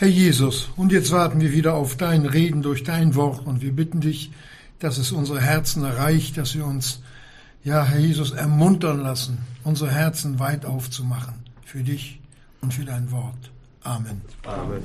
Herr 0.00 0.08
Jesus, 0.08 0.70
und 0.78 0.92
jetzt 0.92 1.12
warten 1.12 1.42
wir 1.42 1.52
wieder 1.52 1.74
auf 1.74 1.94
dein 1.94 2.24
Reden 2.24 2.62
durch 2.62 2.84
dein 2.84 3.14
Wort 3.16 3.46
und 3.46 3.60
wir 3.60 3.70
bitten 3.70 4.00
dich, 4.00 4.32
dass 4.78 4.96
es 4.96 5.12
unsere 5.12 5.42
Herzen 5.42 5.84
erreicht, 5.84 6.38
dass 6.38 6.54
wir 6.54 6.64
uns, 6.64 7.02
ja, 7.64 7.84
Herr 7.84 7.98
Jesus, 7.98 8.30
ermuntern 8.30 9.00
lassen, 9.00 9.36
unsere 9.62 9.90
Herzen 9.90 10.38
weit 10.38 10.64
aufzumachen 10.64 11.34
für 11.66 11.80
dich 11.80 12.18
und 12.62 12.72
für 12.72 12.86
dein 12.86 13.10
Wort. 13.10 13.50
Amen. 13.82 14.22
Amen. 14.46 14.80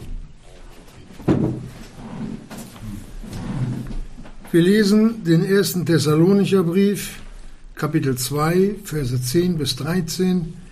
Wir 4.51 4.61
lesen 4.61 5.23
den 5.23 5.45
ersten 5.45 5.85
Thessalonicher 5.85 6.63
Brief, 6.63 7.21
Kapitel 7.75 8.17
2, 8.17 8.75
Verse 8.83 9.21
10 9.21 9.57
bis 9.57 9.77
13. 9.77 10.64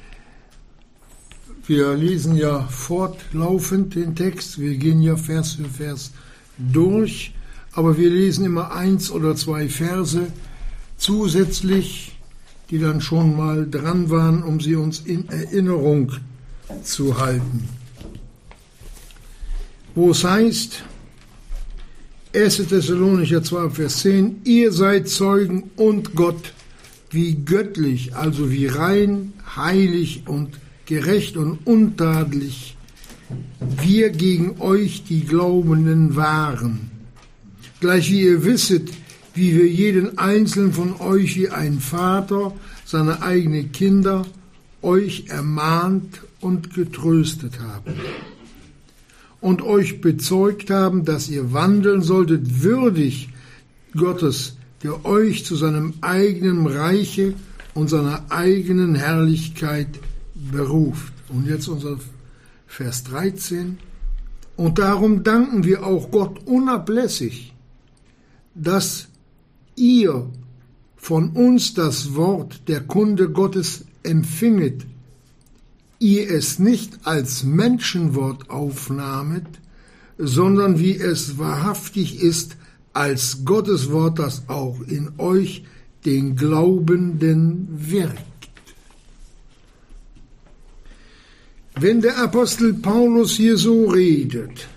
Wir 1.66 1.94
lesen 1.96 2.36
ja 2.36 2.68
fortlaufend 2.68 3.96
den 3.96 4.16
Text, 4.16 4.60
wir 4.60 4.76
gehen 4.76 5.02
ja 5.02 5.16
Vers 5.16 5.54
für 5.54 5.64
Vers 5.64 6.12
durch, 6.58 7.34
aber 7.72 7.98
wir 7.98 8.10
lesen 8.10 8.44
immer 8.44 8.74
eins 8.74 9.10
oder 9.10 9.34
zwei 9.38 9.70
Verse 9.70 10.28
zusätzlich, 10.98 12.18
die 12.70 12.80
dann 12.80 13.00
schon 13.00 13.38
mal 13.38 13.70
dran 13.70 14.10
waren, 14.10 14.44
um 14.44 14.60
sie 14.60 14.76
uns 14.76 15.00
in 15.06 15.30
Erinnerung 15.30 16.12
zu 16.84 17.18
halten. 17.18 17.70
Wo 19.96 20.12
es 20.12 20.26
heißt, 20.26 20.84
1. 22.36 22.58
Thessalonicher 22.68 23.42
2, 23.42 23.70
Vers 23.70 24.00
10, 24.00 24.42
ihr 24.44 24.74
seid 24.74 25.08
Zeugen 25.08 25.70
und 25.78 26.14
Gott, 26.14 26.52
wie 27.10 27.36
göttlich, 27.36 28.16
also 28.16 28.52
wie 28.52 28.68
rein, 28.68 29.32
heilig 29.56 30.24
und 30.26 30.58
gerecht 30.86 31.38
und 31.38 31.60
untadelig 31.66 32.76
wir 33.82 34.10
gegen 34.10 34.60
euch 34.60 35.04
die 35.04 35.26
Glaubenden 35.26 36.16
waren. 36.16 36.92
Gleich 37.80 38.12
wie 38.12 38.22
ihr 38.22 38.46
wisset, 38.46 38.90
wie 39.34 39.56
wir 39.56 39.68
jeden 39.68 40.18
einzelnen 40.18 40.74
von 40.74 41.00
euch 41.00 41.36
wie 41.38 41.50
ein 41.50 41.80
Vater 41.80 42.54
seine 42.86 43.22
eigenen 43.22 43.72
Kinder 43.72 44.26
euch 44.82 45.26
ermahnt 45.30 46.22
und 46.42 46.74
getröstet 46.74 47.60
haben 47.60 47.96
und 49.42 49.62
euch 49.62 50.02
bezeugt 50.02 50.70
haben, 50.70 51.04
dass 51.06 51.30
ihr 51.30 51.52
wandeln 51.54 52.02
solltet 52.02 52.64
würdig 52.64 53.30
Gottes, 53.96 54.58
der 54.84 55.06
euch 55.06 55.46
zu 55.46 55.56
seinem 55.56 55.94
eigenen 56.02 56.68
Reiche 56.68 57.34
und 57.74 57.90
seiner 57.90 58.26
eigenen 58.30 58.96
Herrlichkeit 58.96 59.88
beruft. 60.54 61.14
Und 61.30 61.48
jetzt 61.48 61.68
unser 61.68 61.98
Vers 62.68 63.04
13. 63.04 63.78
Und 64.56 64.80
darum 64.80 65.24
danken 65.24 65.64
wir 65.64 65.86
auch 65.86 66.12
Gott 66.12 66.46
unablässig, 66.46 67.54
dass 68.56 69.08
ihr 69.76 70.30
von 70.96 71.32
uns 71.32 71.74
das 71.74 72.16
Wort 72.16 72.62
der 72.68 72.82
Kunde 72.82 73.30
Gottes 73.30 73.86
empfinget, 74.04 74.86
ihr 76.00 76.30
es 76.30 76.60
nicht 76.60 77.00
als 77.04 77.44
Menschenwort 77.44 78.50
aufnahmet, 78.50 79.48
sondern 80.18 80.80
wie 80.80 80.96
es 80.96 81.38
wahrhaftig 81.38 82.22
ist, 82.22 82.58
als 82.94 83.44
Gottes 83.44 83.92
Wort, 83.92 84.20
das 84.20 84.48
auch 84.48 84.80
in 84.82 85.14
euch 85.18 85.64
den 86.06 86.36
Glaubenden 86.36 87.68
wirkt. 87.72 88.33
Wenn 91.76 92.02
der 92.02 92.18
Apostel 92.20 92.74
Paulus 92.74 93.36
hier 93.36 93.58
so 93.58 93.88
redet, 93.88 94.68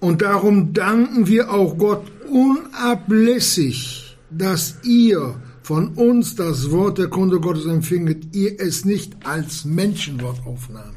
und 0.00 0.22
darum 0.22 0.72
danken 0.72 1.28
wir 1.28 1.52
auch 1.52 1.78
Gott 1.78 2.10
unablässig, 2.28 4.16
dass 4.30 4.76
ihr 4.82 5.40
von 5.62 5.88
uns 5.94 6.34
das 6.34 6.70
Wort 6.70 6.98
der 6.98 7.08
Kunde 7.08 7.38
Gottes 7.38 7.66
empfinget, 7.66 8.34
ihr 8.34 8.60
es 8.60 8.84
nicht 8.84 9.14
als 9.24 9.64
Menschenwort 9.64 10.44
aufnahmet. 10.44 10.96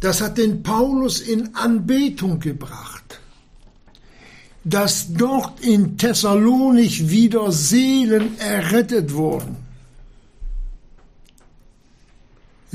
Das 0.00 0.20
hat 0.22 0.38
den 0.38 0.62
Paulus 0.62 1.20
in 1.20 1.54
Anbetung 1.54 2.40
gebracht, 2.40 3.20
dass 4.64 5.12
dort 5.12 5.60
in 5.60 5.98
Thessalonich 5.98 7.10
wieder 7.10 7.52
Seelen 7.52 8.38
errettet 8.38 9.12
wurden 9.12 9.63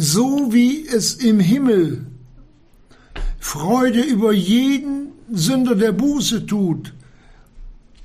so 0.01 0.53
wie 0.53 0.87
es 0.87 1.15
im 1.15 1.41
Himmel 1.41 2.05
Freude 3.37 4.01
über 4.01 4.31
jeden 4.31 5.11
Sünder, 5.29 5.75
der 5.75 5.91
Buße 5.91 6.45
tut, 6.45 6.93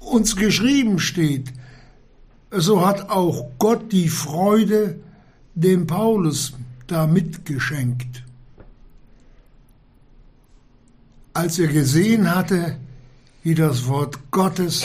uns 0.01 0.35
geschrieben 0.35 0.99
steht, 0.99 1.53
so 2.51 2.85
hat 2.85 3.11
auch 3.11 3.49
Gott 3.59 3.93
die 3.93 4.09
Freude 4.09 4.99
dem 5.55 5.87
Paulus 5.87 6.55
da 6.89 7.07
mitgeschenkt. 7.07 8.25
Als 11.33 11.61
er 11.61 11.69
gesehen 11.69 12.35
hatte, 12.35 12.77
wie 13.45 13.55
das 13.55 13.87
Wort 13.87 14.19
Gottes 14.33 14.85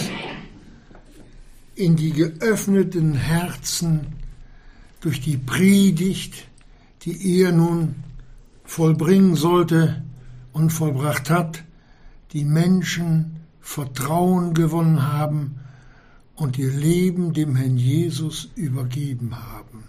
in 1.74 1.96
die 1.96 2.12
geöffneten 2.12 3.16
Herzen 3.16 4.06
durch 5.02 5.22
die 5.22 5.38
Predigt 5.38 6.49
die 7.04 7.42
er 7.42 7.52
nun 7.52 7.96
vollbringen 8.64 9.36
sollte 9.36 10.04
und 10.54 10.72
vollbracht 10.72 11.30
hat, 11.30 11.64
die 12.34 12.46
Menschen 12.46 13.38
Vertrauen 13.62 14.54
gewonnen 14.54 15.12
haben 15.12 15.60
und 16.36 16.58
ihr 16.58 16.72
Leben 16.72 17.34
dem 17.34 17.56
Herrn 17.56 17.78
Jesus 17.78 18.50
übergeben 18.56 19.36
haben. 19.36 19.84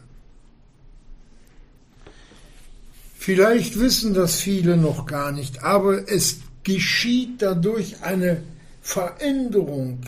Vielleicht 3.16 3.78
wissen 3.78 4.14
das 4.14 4.36
viele 4.36 4.76
noch 4.76 5.06
gar 5.06 5.32
nicht, 5.32 5.62
aber 5.62 6.10
es 6.10 6.40
geschieht 6.62 7.42
dadurch 7.42 8.02
eine 8.02 8.42
Veränderung. 8.80 10.00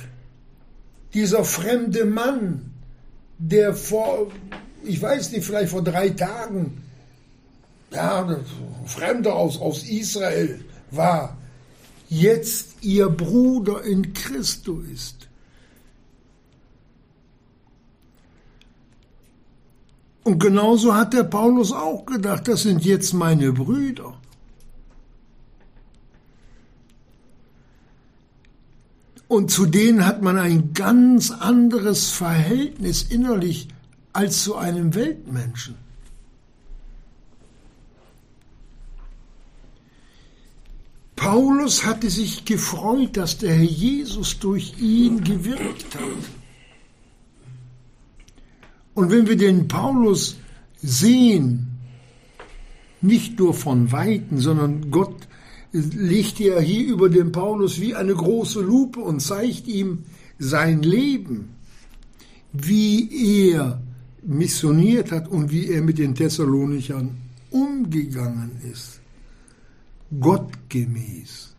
Dieser 1.13 1.45
fremde 1.45 2.05
Mann, 2.05 2.73
der 3.39 3.75
vor, 3.75 4.31
ich 4.83 5.01
weiß 5.01 5.33
nicht, 5.33 5.45
vielleicht 5.45 5.71
vor 5.71 5.85
drei 5.85 6.09
Tagen 6.11 6.83
ja, 7.93 8.41
Fremder 8.87 9.35
aus, 9.35 9.61
aus 9.61 9.85
Israel 9.85 10.65
war, 10.91 11.37
jetzt 12.09 12.83
ihr 12.83 13.09
Bruder 13.09 13.83
in 13.83 14.13
Christo 14.13 14.81
ist. 14.81 15.29
Und 20.25 20.39
genauso 20.39 20.95
hat 20.95 21.15
der 21.15 21.25
Paulus 21.25 21.73
auch 21.73 22.07
gedacht, 22.07 22.47
das 22.47 22.63
sind 22.63 22.85
jetzt 22.85 23.13
meine 23.13 23.53
Brüder. 23.53 24.15
Und 29.27 29.51
zu 29.51 29.67
denen 29.67 30.07
hat 30.07 30.23
man 30.23 30.39
ein 30.39 30.75
ganz 30.75 31.31
anderes 31.31 32.11
Verhältnis 32.11 33.03
innerlich 33.03 33.69
als 34.13 34.43
zu 34.43 34.57
einem 34.57 34.95
Weltmenschen. 34.95 35.82
Paulus 41.23 41.87
hatte 41.87 42.11
sich 42.11 42.45
gefreut, 42.45 43.17
dass 43.17 43.39
der 43.39 43.55
Herr 43.55 43.63
Jesus 43.63 44.41
durch 44.41 44.75
ihn 44.81 45.23
gewirkt 45.23 45.95
hat. 45.95 46.23
Und 48.95 49.13
wenn 49.13 49.29
wir 49.29 49.37
den 49.37 49.69
Paulus 49.69 50.37
sehen, 50.83 51.79
nicht 53.01 53.39
nur 53.39 53.55
von 53.55 53.93
Weitem, 53.93 54.41
sondern 54.41 54.91
Gott 54.91 55.29
legt 55.71 56.41
ja 56.41 56.59
hier 56.59 56.89
über 56.89 57.09
den 57.09 57.31
Paulus 57.31 57.81
wie 57.81 57.95
eine 57.95 58.17
große 58.17 58.61
Lupe 58.61 58.99
und 58.99 59.21
zeigt 59.21 59.69
ihm 59.69 60.03
sein 60.41 60.83
Leben, 60.83 61.51
wie 62.53 63.53
er 63.53 63.81
missioniert 64.25 65.13
hat 65.13 65.29
und 65.29 65.53
wie 65.53 65.69
er 65.69 65.83
mit 65.83 65.99
den 65.99 66.17
Thessalonichern 66.17 67.17
umgegangen 67.51 68.51
ist 68.73 69.02
gottgemäß. 70.21 71.55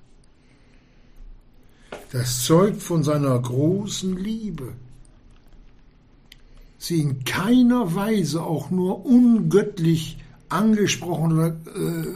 Das 2.12 2.44
zeugt 2.44 2.82
von 2.82 3.04
seiner 3.04 3.40
großen 3.40 4.18
Liebe. 4.18 4.74
Sie 6.78 7.00
in 7.00 7.24
keiner 7.24 7.96
Weise 7.96 8.44
auch 8.44 8.70
nur 8.70 9.06
ungöttlich 9.06 10.18
angesprochen 10.50 11.32
oder 11.32 11.48
äh, 11.48 12.08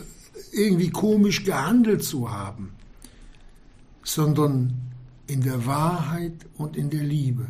irgendwie 0.52 0.90
komisch 0.90 1.44
gehandelt 1.44 2.04
zu 2.04 2.32
haben, 2.32 2.72
sondern 4.04 4.74
in 5.26 5.42
der 5.42 5.66
Wahrheit 5.66 6.46
und 6.58 6.78
in 6.78 6.90
der 6.90 7.04
Liebe. 7.04 7.48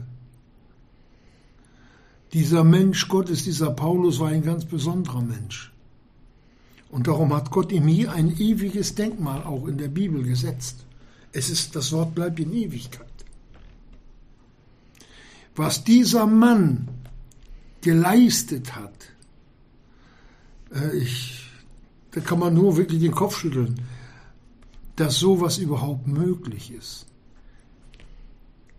Dieser 2.33 2.63
Mensch 2.63 3.07
Gottes, 3.07 3.43
dieser 3.43 3.71
Paulus 3.71 4.19
war 4.19 4.29
ein 4.29 4.43
ganz 4.43 4.65
besonderer 4.65 5.21
Mensch. 5.21 5.71
Und 6.89 7.07
darum 7.07 7.33
hat 7.33 7.51
Gott 7.51 7.71
ihm 7.71 7.87
hier 7.87 8.11
ein 8.13 8.37
ewiges 8.37 8.95
Denkmal 8.95 9.43
auch 9.43 9.67
in 9.67 9.77
der 9.77 9.89
Bibel 9.89 10.23
gesetzt. 10.23 10.85
Es 11.33 11.49
ist, 11.49 11.75
das 11.75 11.91
Wort 11.91 12.15
bleibt 12.15 12.39
in 12.39 12.53
Ewigkeit. 12.53 13.05
Was 15.55 15.83
dieser 15.83 16.25
Mann 16.27 16.87
geleistet 17.81 18.75
hat, 18.75 19.11
äh, 20.73 20.97
ich, 20.97 21.43
da 22.11 22.21
kann 22.21 22.39
man 22.39 22.53
nur 22.53 22.77
wirklich 22.77 23.01
den 23.01 23.11
Kopf 23.11 23.39
schütteln, 23.39 23.81
dass 24.95 25.19
sowas 25.19 25.57
überhaupt 25.57 26.07
möglich 26.07 26.71
ist. 26.71 27.05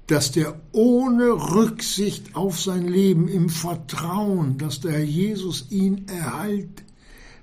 Dass 0.06 0.32
der 0.32 0.58
ohne 0.72 1.30
Rücksicht 1.30 2.34
auf 2.34 2.60
sein 2.60 2.88
Leben 2.88 3.28
im 3.28 3.50
Vertrauen, 3.50 4.56
dass 4.56 4.80
der 4.80 4.92
Herr 4.92 5.04
Jesus 5.04 5.66
ihn 5.70 6.08
erhalt, 6.08 6.84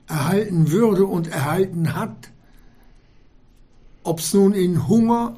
erhalten 0.08 0.72
würde 0.72 1.06
und 1.06 1.28
erhalten 1.28 1.96
hat, 1.96 2.32
ob 4.04 4.20
es 4.20 4.34
nun 4.34 4.54
in 4.54 4.88
Hunger, 4.88 5.38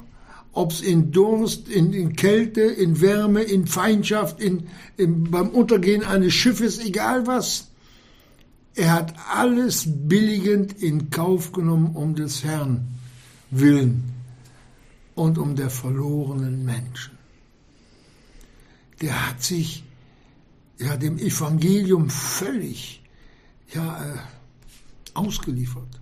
ob 0.52 0.72
es 0.72 0.82
in 0.82 1.12
Durst, 1.12 1.70
in, 1.70 1.94
in, 1.94 2.16
Kälte, 2.16 2.62
in 2.62 3.00
Wärme, 3.00 3.44
in 3.44 3.68
Feindschaft, 3.68 4.42
in, 4.42 4.68
in, 4.98 5.30
beim 5.30 5.50
Untergehen 5.50 6.04
eines 6.04 6.34
Schiffes, 6.34 6.80
egal 6.84 7.28
was. 7.28 7.68
Er 8.76 8.94
hat 8.94 9.16
alles 9.34 9.86
billigend 9.88 10.82
in 10.82 11.10
Kauf 11.10 11.52
genommen 11.52 11.96
um 11.96 12.16
des 12.16 12.44
Herrn 12.44 12.88
willen 13.50 14.04
und 15.16 15.38
um 15.38 15.56
der 15.56 15.70
verlorenen 15.70 16.64
Menschen. 16.66 17.18
Der 19.02 19.30
hat 19.30 19.42
sich 19.42 19.84
ja 20.80 20.96
dem 20.98 21.18
Evangelium 21.18 22.10
völlig 22.10 23.02
ja, 23.74 24.04
äh, 24.04 24.18
ausgeliefert. 25.18 26.00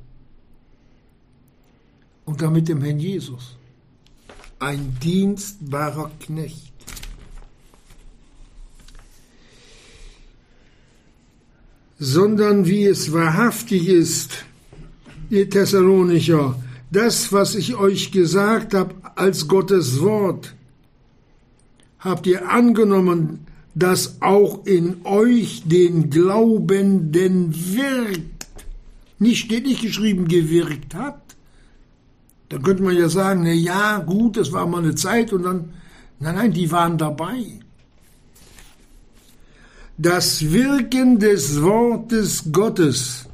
Und 2.25 2.41
damit 2.41 2.67
dem 2.67 2.81
Herrn 2.81 2.99
Jesus. 2.99 3.55
Ein 4.59 4.97
dienstbarer 5.01 6.11
Knecht. 6.19 6.73
Sondern 11.97 12.65
wie 12.65 12.85
es 12.85 13.13
wahrhaftig 13.13 13.87
ist, 13.87 14.45
ihr 15.29 15.49
Thessalonicher, 15.49 16.61
das, 16.91 17.31
was 17.31 17.55
ich 17.55 17.75
euch 17.75 18.11
gesagt 18.11 18.73
habe 18.73 18.95
als 19.15 19.47
Gottes 19.47 20.01
Wort, 20.01 20.55
habt 21.99 22.27
ihr 22.27 22.49
angenommen, 22.49 23.47
dass 23.73 24.21
auch 24.21 24.65
in 24.65 25.05
euch 25.05 25.63
den 25.65 26.09
Glaubenden 26.09 27.53
wirkt. 27.75 28.34
Nicht 29.19 29.45
steht 29.45 29.65
nicht 29.65 29.81
geschrieben, 29.81 30.27
gewirkt 30.27 30.93
hat. 30.93 31.21
Da 32.49 32.57
könnte 32.59 32.83
man 32.83 32.97
ja 32.97 33.09
sagen, 33.09 33.43
na 33.43 33.51
ja, 33.51 33.99
gut, 33.99 34.37
das 34.37 34.51
war 34.51 34.67
mal 34.67 34.83
eine 34.83 34.95
Zeit 34.95 35.33
und 35.33 35.43
dann, 35.43 35.73
nein, 36.19 36.35
nein, 36.35 36.53
die 36.53 36.71
waren 36.71 36.97
dabei. 36.97 37.59
Das 39.97 40.51
Wirken 40.51 41.19
des 41.19 41.61
Wortes 41.61 42.51
Gottes 42.51 43.25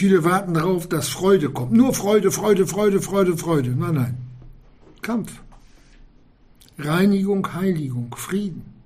Viele 0.00 0.24
warten 0.24 0.54
darauf, 0.54 0.88
dass 0.88 1.08
Freude 1.08 1.50
kommt. 1.50 1.72
Nur 1.72 1.92
Freude, 1.92 2.30
Freude, 2.30 2.66
Freude, 2.66 3.02
Freude, 3.02 3.36
Freude. 3.36 3.70
Nein, 3.70 3.94
nein. 3.94 4.18
Kampf. 5.02 5.42
Reinigung, 6.78 7.52
Heiligung, 7.52 8.14
Frieden. 8.16 8.79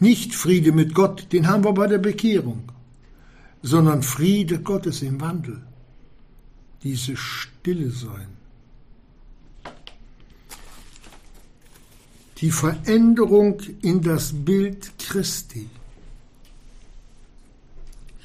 Nicht 0.00 0.34
Friede 0.34 0.72
mit 0.72 0.94
Gott, 0.94 1.32
den 1.32 1.48
haben 1.48 1.64
wir 1.64 1.72
bei 1.72 1.86
der 1.86 1.98
Bekehrung, 1.98 2.62
sondern 3.62 4.02
Friede 4.02 4.60
Gottes 4.60 5.02
im 5.02 5.20
Wandel. 5.20 5.60
Diese 6.82 7.16
Stille 7.16 7.90
sein. 7.90 8.28
Die 12.38 12.52
Veränderung 12.52 13.60
in 13.82 14.00
das 14.00 14.32
Bild 14.32 14.92
Christi 14.98 15.68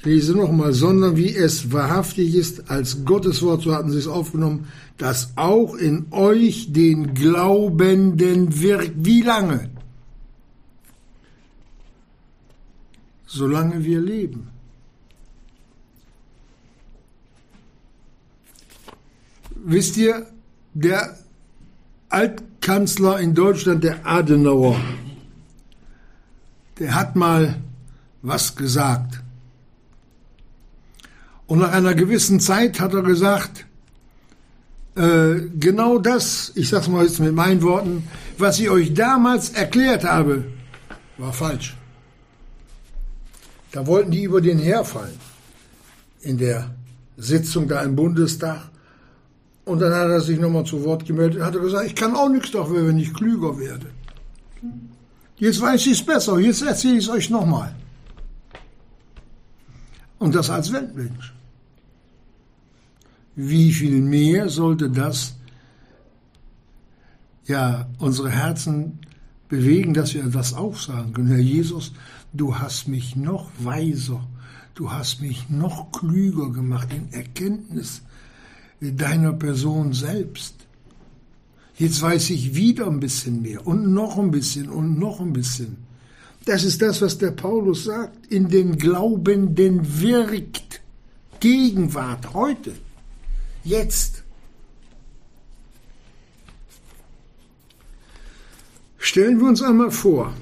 lese 0.04 0.34
nochmal, 0.34 0.72
sondern 0.72 1.16
wie 1.16 1.34
es 1.34 1.72
wahrhaftig 1.72 2.34
ist, 2.34 2.70
als 2.70 3.04
Gottes 3.04 3.42
Wort, 3.42 3.62
so 3.62 3.74
hatten 3.74 3.90
sie 3.90 3.98
es 3.98 4.06
aufgenommen, 4.06 4.68
dass 4.98 5.32
auch 5.36 5.74
in 5.74 6.06
euch 6.10 6.72
den 6.72 7.14
Glaubenden 7.14 8.60
wirkt. 8.60 8.92
Wie 8.96 9.22
lange? 9.22 9.70
Solange 13.34 13.84
wir 13.84 14.00
leben. 14.00 14.48
Wisst 19.56 19.96
ihr, 19.96 20.26
der 20.72 21.18
Altkanzler 22.10 23.18
in 23.18 23.34
Deutschland, 23.34 23.82
der 23.82 24.06
Adenauer, 24.06 24.80
der 26.78 26.94
hat 26.94 27.16
mal 27.16 27.56
was 28.22 28.54
gesagt. 28.54 29.20
Und 31.48 31.58
nach 31.58 31.72
einer 31.72 31.94
gewissen 31.94 32.38
Zeit 32.38 32.78
hat 32.78 32.94
er 32.94 33.02
gesagt, 33.02 33.66
äh, 34.94 35.40
genau 35.58 35.98
das, 35.98 36.52
ich 36.54 36.68
sag's 36.68 36.86
mal 36.86 37.04
jetzt 37.04 37.18
mit 37.18 37.34
meinen 37.34 37.62
Worten, 37.62 38.08
was 38.38 38.60
ich 38.60 38.70
euch 38.70 38.94
damals 38.94 39.50
erklärt 39.50 40.04
habe, 40.04 40.44
war 41.18 41.32
falsch. 41.32 41.76
Da 43.74 43.84
wollten 43.88 44.12
die 44.12 44.22
über 44.22 44.40
den 44.40 44.60
herfallen 44.60 45.18
in 46.20 46.38
der 46.38 46.70
Sitzung 47.16 47.66
da 47.66 47.82
im 47.82 47.96
Bundestag. 47.96 48.70
Und 49.64 49.80
dann 49.80 49.92
hat 49.92 50.10
er 50.10 50.20
sich 50.20 50.38
nochmal 50.38 50.64
zu 50.64 50.84
Wort 50.84 51.04
gemeldet 51.04 51.40
und 51.40 51.44
hat 51.44 51.54
gesagt, 51.54 51.86
ich 51.86 51.96
kann 51.96 52.14
auch 52.14 52.28
nichts 52.28 52.52
dafür, 52.52 52.86
wenn 52.86 53.00
ich 53.00 53.12
klüger 53.12 53.58
werde. 53.58 53.86
Jetzt 55.38 55.60
weiß 55.60 55.86
ich 55.86 55.98
es 55.98 56.06
besser, 56.06 56.38
jetzt 56.38 56.62
erzähle 56.62 56.98
ich 56.98 57.04
es 57.06 57.10
euch 57.10 57.30
nochmal. 57.30 57.74
Und 60.20 60.36
das 60.36 60.50
als 60.50 60.72
Weltmensch. 60.72 61.34
Wie 63.34 63.72
viel 63.72 64.00
mehr 64.00 64.48
sollte 64.50 64.88
das 64.88 65.34
ja 67.46 67.88
unsere 67.98 68.30
Herzen 68.30 69.00
bewegen, 69.48 69.94
dass 69.94 70.14
wir 70.14 70.22
das 70.22 70.54
auch 70.54 70.76
sagen 70.76 71.12
können. 71.12 71.26
Herr 71.26 71.38
Jesus, 71.38 71.92
du 72.34 72.58
hast 72.58 72.88
mich 72.88 73.16
noch 73.16 73.50
weiser, 73.58 74.26
du 74.74 74.92
hast 74.92 75.22
mich 75.22 75.48
noch 75.48 75.92
klüger 75.92 76.50
gemacht 76.50 76.88
in 76.92 77.10
Erkenntnis 77.12 78.02
deiner 78.80 79.32
Person 79.32 79.92
selbst. 79.94 80.54
Jetzt 81.76 82.02
weiß 82.02 82.30
ich 82.30 82.54
wieder 82.54 82.86
ein 82.86 83.00
bisschen 83.00 83.42
mehr 83.42 83.66
und 83.66 83.92
noch 83.92 84.18
ein 84.18 84.30
bisschen 84.30 84.68
und 84.68 84.98
noch 84.98 85.20
ein 85.20 85.32
bisschen. 85.32 85.78
Das 86.44 86.62
ist 86.62 86.82
das, 86.82 87.00
was 87.00 87.18
der 87.18 87.30
Paulus 87.30 87.84
sagt. 87.84 88.26
In 88.26 88.48
den 88.48 88.76
Glaubenden 88.76 90.00
wirkt 90.00 90.82
Gegenwart 91.40 92.34
heute. 92.34 92.74
Jetzt. 93.64 94.22
Stellen 98.98 99.40
wir 99.40 99.48
uns 99.48 99.62
einmal 99.62 99.90
vor, 99.90 100.32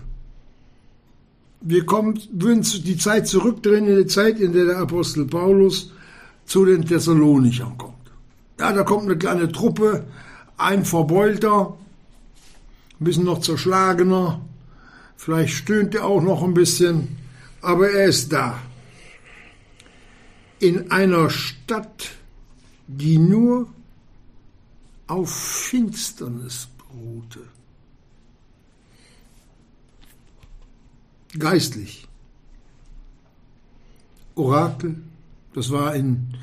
wir 1.63 1.87
kommen, 1.87 2.19
würden 2.33 2.63
die 2.63 2.97
Zeit 2.97 3.29
zurückdrehen 3.29 3.87
in 3.87 3.97
die 3.97 4.07
Zeit, 4.07 4.41
in 4.41 4.53
der 4.53 4.67
der 4.67 4.79
Apostel 4.79 5.27
Paulus 5.27 5.93
zu 6.45 6.65
den 6.65 6.85
Thessalonichern 6.85 7.79
kommt. 7.79 7.95
Ja, 8.59 8.73
da 8.73 8.83
kommt 8.83 9.05
eine 9.05 9.17
kleine 9.17 9.51
Truppe, 9.51 10.05
ein 10.57 10.85
Verbeulter, 10.85 11.77
ein 13.01 13.05
bisschen 13.05 13.25
noch 13.25 13.41
zerschlagener, 13.41 14.41
vielleicht 15.17 15.55
stöhnt 15.55 15.95
er 15.95 16.05
auch 16.05 16.23
noch 16.23 16.43
ein 16.43 16.55
bisschen, 16.55 17.17
aber 17.61 17.91
er 17.91 18.07
ist 18.07 18.33
da. 18.33 18.59
In 20.59 20.91
einer 20.91 21.31
Stadt, 21.31 22.11
die 22.87 23.19
nur 23.19 23.69
auf 25.07 25.31
Finsternis 25.31 26.69
beruhte. 26.79 27.41
Geistlich. 31.39 32.07
Orakel, 34.35 34.97
das 35.55 35.71
war 35.71 35.95
in, 35.95 36.35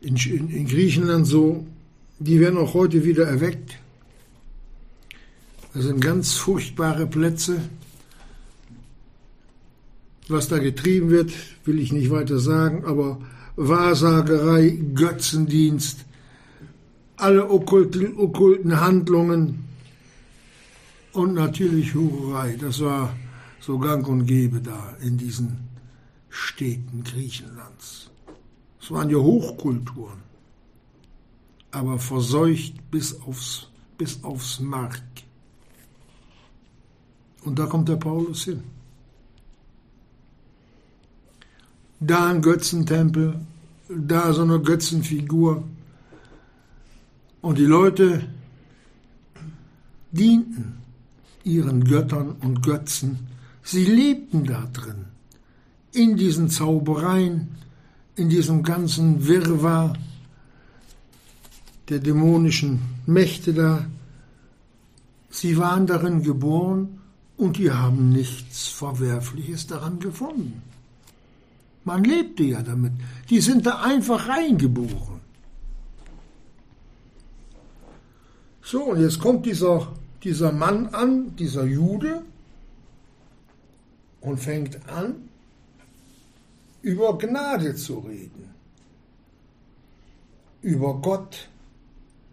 in, 0.00 0.16
in 0.16 0.66
Griechenland 0.66 1.26
so, 1.26 1.66
die 2.18 2.40
werden 2.40 2.58
auch 2.58 2.74
heute 2.74 3.04
wieder 3.04 3.26
erweckt. 3.26 3.78
Das 5.72 5.84
sind 5.84 6.00
ganz 6.00 6.34
furchtbare 6.34 7.06
Plätze. 7.06 7.60
Was 10.28 10.48
da 10.48 10.58
getrieben 10.58 11.10
wird, 11.10 11.32
will 11.64 11.78
ich 11.78 11.92
nicht 11.92 12.10
weiter 12.10 12.38
sagen, 12.38 12.84
aber 12.84 13.20
Wahrsagerei, 13.56 14.78
Götzendienst, 14.94 16.04
alle 17.16 17.50
okkulten, 17.50 18.16
okkulten 18.16 18.80
Handlungen. 18.80 19.64
Und 21.12 21.34
natürlich 21.34 21.94
Hurerei, 21.94 22.56
das 22.60 22.80
war 22.80 23.14
so 23.64 23.78
gang 23.78 24.06
und 24.06 24.26
gäbe 24.26 24.60
da 24.60 24.94
in 25.00 25.16
diesen 25.16 25.68
Städten 26.28 27.02
Griechenlands. 27.02 28.10
Es 28.78 28.90
waren 28.90 29.08
ja 29.08 29.16
Hochkulturen, 29.16 30.18
aber 31.70 31.98
verseucht 31.98 32.74
bis 32.90 33.18
aufs, 33.22 33.68
bis 33.96 34.22
aufs 34.22 34.60
Mark. 34.60 35.00
Und 37.44 37.58
da 37.58 37.64
kommt 37.64 37.88
der 37.88 37.96
Paulus 37.96 38.44
hin. 38.44 38.62
Da 42.00 42.28
ein 42.28 42.42
Götzentempel, 42.42 43.40
da 43.88 44.30
so 44.34 44.42
eine 44.42 44.60
Götzenfigur. 44.60 45.64
Und 47.40 47.56
die 47.56 47.64
Leute 47.64 48.28
dienten 50.12 50.82
ihren 51.44 51.84
Göttern 51.84 52.32
und 52.42 52.62
Götzen. 52.62 53.33
Sie 53.64 53.86
lebten 53.86 54.44
da 54.44 54.68
drin, 54.72 55.06
in 55.92 56.16
diesen 56.18 56.50
Zaubereien, 56.50 57.56
in 58.14 58.28
diesem 58.28 58.62
ganzen 58.62 59.26
Wirrwarr 59.26 59.94
der 61.88 61.98
dämonischen 61.98 62.82
Mächte 63.06 63.54
da. 63.54 63.86
Sie 65.30 65.56
waren 65.56 65.86
darin 65.86 66.22
geboren 66.22 67.00
und 67.38 67.56
die 67.56 67.70
haben 67.70 68.10
nichts 68.10 68.68
Verwerfliches 68.68 69.66
daran 69.66 69.98
gefunden. 69.98 70.62
Man 71.84 72.04
lebte 72.04 72.44
ja 72.44 72.62
damit. 72.62 72.92
Die 73.30 73.40
sind 73.40 73.64
da 73.66 73.80
einfach 73.80 74.28
reingeboren. 74.28 75.20
So, 78.62 78.84
und 78.84 79.00
jetzt 79.00 79.20
kommt 79.20 79.46
dieser, 79.46 79.88
dieser 80.22 80.52
Mann 80.52 80.88
an, 80.88 81.34
dieser 81.36 81.64
Jude, 81.64 82.22
und 84.24 84.38
fängt 84.38 84.88
an, 84.88 85.28
über 86.82 87.16
Gnade 87.18 87.76
zu 87.76 87.98
reden. 88.00 88.50
Über 90.62 90.94
Gott, 90.94 91.48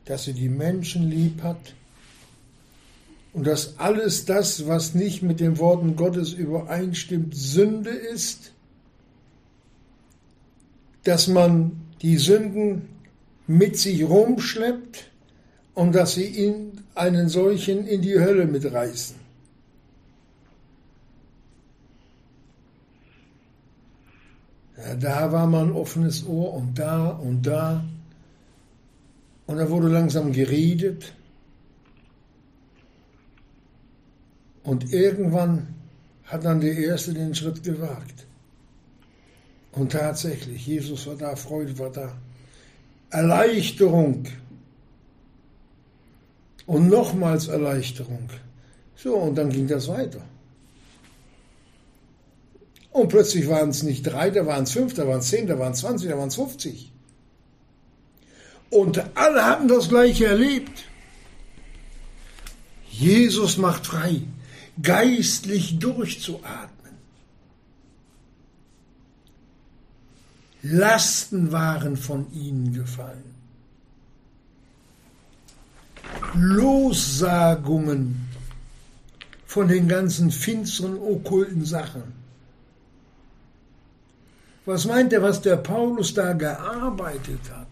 dass 0.05 0.27
er 0.27 0.33
die 0.33 0.50
Menschen 0.50 1.10
lieb 1.10 1.43
hat 1.43 1.75
und 3.33 3.45
dass 3.45 3.77
alles 3.77 4.25
das, 4.25 4.67
was 4.67 4.95
nicht 4.95 5.21
mit 5.21 5.39
den 5.39 5.57
Worten 5.57 5.95
Gottes 5.95 6.33
übereinstimmt, 6.33 7.36
Sünde 7.36 7.91
ist, 7.91 8.53
dass 11.03 11.27
man 11.27 11.71
die 12.01 12.17
Sünden 12.17 12.89
mit 13.48 13.77
sich 13.77 14.03
rumschleppt 14.03 15.10
und 15.74 15.93
dass 15.93 16.13
sie 16.13 16.25
ihn, 16.25 16.71
einen 16.93 17.29
solchen 17.29 17.88
in 17.88 18.01
die 18.01 18.19
Hölle 18.19 18.45
mitreißen. 18.45 19.21
Da 25.00 25.31
war 25.31 25.47
mal 25.47 25.65
ein 25.65 25.71
offenes 25.71 26.25
Ohr 26.25 26.53
und 26.53 26.77
da 26.77 27.09
und 27.09 27.45
da. 27.45 27.83
Und 29.45 29.57
da 29.57 29.69
wurde 29.69 29.89
langsam 29.89 30.31
geredet. 30.31 31.13
Und 34.63 34.93
irgendwann 34.93 35.67
hat 36.23 36.45
dann 36.45 36.61
der 36.61 36.77
Erste 36.77 37.13
den 37.13 37.35
Schritt 37.35 37.63
gewagt. 37.63 38.25
Und 39.71 39.91
tatsächlich, 39.91 40.65
Jesus 40.65 41.07
war 41.07 41.15
da, 41.15 41.35
Freude 41.35 41.77
war 41.79 41.91
da. 41.91 42.13
Erleichterung. 43.09 44.25
Und 46.65 46.89
nochmals 46.89 47.47
Erleichterung. 47.47 48.29
So, 48.95 49.15
und 49.15 49.35
dann 49.35 49.50
ging 49.50 49.67
das 49.67 49.88
weiter. 49.88 50.21
Und 52.91 53.07
plötzlich 53.07 53.48
waren 53.48 53.69
es 53.69 53.83
nicht 53.83 54.03
drei, 54.03 54.29
da 54.29 54.45
waren 54.45 54.63
es 54.63 54.71
fünf, 54.71 54.93
da 54.93 55.07
waren 55.07 55.19
es 55.19 55.29
zehn, 55.29 55.48
da 55.48 55.57
waren 55.57 55.71
es 55.71 55.79
zwanzig, 55.79 56.10
da 56.10 56.17
waren 56.17 56.27
es 56.27 56.36
fünfzig. 56.36 56.91
Und 58.69 59.03
alle 59.15 59.45
hatten 59.45 59.67
das 59.67 59.89
gleiche 59.89 60.25
erlebt. 60.25 60.83
Jesus 62.89 63.57
macht 63.57 63.88
frei 63.88 64.21
geistlich 64.81 65.79
durchzuatmen. 65.79 66.71
Lasten 70.62 71.51
waren 71.51 71.98
von 71.98 72.31
ihnen 72.33 72.74
gefallen. 72.74 73.36
Lossagungen 76.33 78.29
von 79.45 79.67
den 79.67 79.88
ganzen 79.88 80.31
finsteren, 80.31 80.98
okkulten 80.98 81.65
Sachen. 81.65 82.21
Was 84.65 84.86
meint 84.86 85.12
er, 85.13 85.22
was 85.22 85.41
der 85.41 85.58
Paulus 85.58 86.13
da 86.13 86.34
gearbeitet 86.34 87.39
hat? 87.51 87.68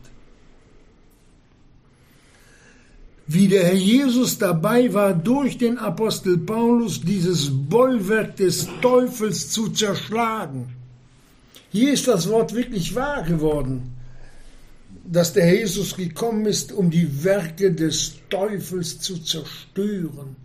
wie 3.31 3.47
der 3.47 3.63
Herr 3.63 3.75
Jesus 3.75 4.39
dabei 4.39 4.91
war, 4.91 5.13
durch 5.13 5.59
den 5.59 5.77
Apostel 5.77 6.39
Paulus 6.39 6.99
dieses 6.99 7.51
Bollwerk 7.51 8.37
des 8.37 8.67
Teufels 8.81 9.51
zu 9.51 9.69
zerschlagen. 9.69 10.73
Hier 11.71 11.93
ist 11.93 12.07
das 12.07 12.27
Wort 12.27 12.55
wirklich 12.55 12.95
wahr 12.95 13.21
geworden, 13.21 13.91
dass 15.05 15.33
der 15.33 15.45
Herr 15.45 15.59
Jesus 15.59 15.95
gekommen 15.95 16.47
ist, 16.47 16.71
um 16.71 16.89
die 16.89 17.23
Werke 17.23 17.71
des 17.71 18.15
Teufels 18.31 18.99
zu 18.99 19.19
zerstören. 19.19 20.35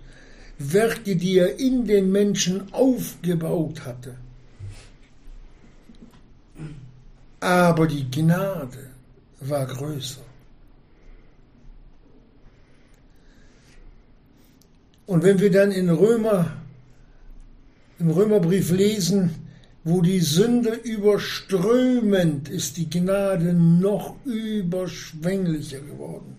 Werke, 0.59 1.17
die 1.17 1.39
er 1.39 1.59
in 1.59 1.87
den 1.87 2.13
Menschen 2.13 2.71
aufgebaut 2.71 3.87
hatte. 3.87 4.17
Aber 7.45 7.87
die 7.87 8.11
Gnade 8.11 8.87
war 9.41 9.67
größer. 9.67 10.23
Und 15.05 15.23
wenn 15.23 15.39
wir 15.39 15.51
dann 15.51 15.71
in 15.71 15.91
Römer, 15.91 16.57
im 17.99 18.09
Römerbrief 18.09 18.71
lesen, 18.71 19.35
wo 19.85 20.01
die 20.01 20.21
Sünde 20.21 20.71
überströmend 20.71 22.49
ist, 22.49 22.79
die 22.79 22.89
Gnade 22.89 23.53
noch 23.53 24.17
überschwänglicher 24.25 25.81
geworden. 25.81 26.39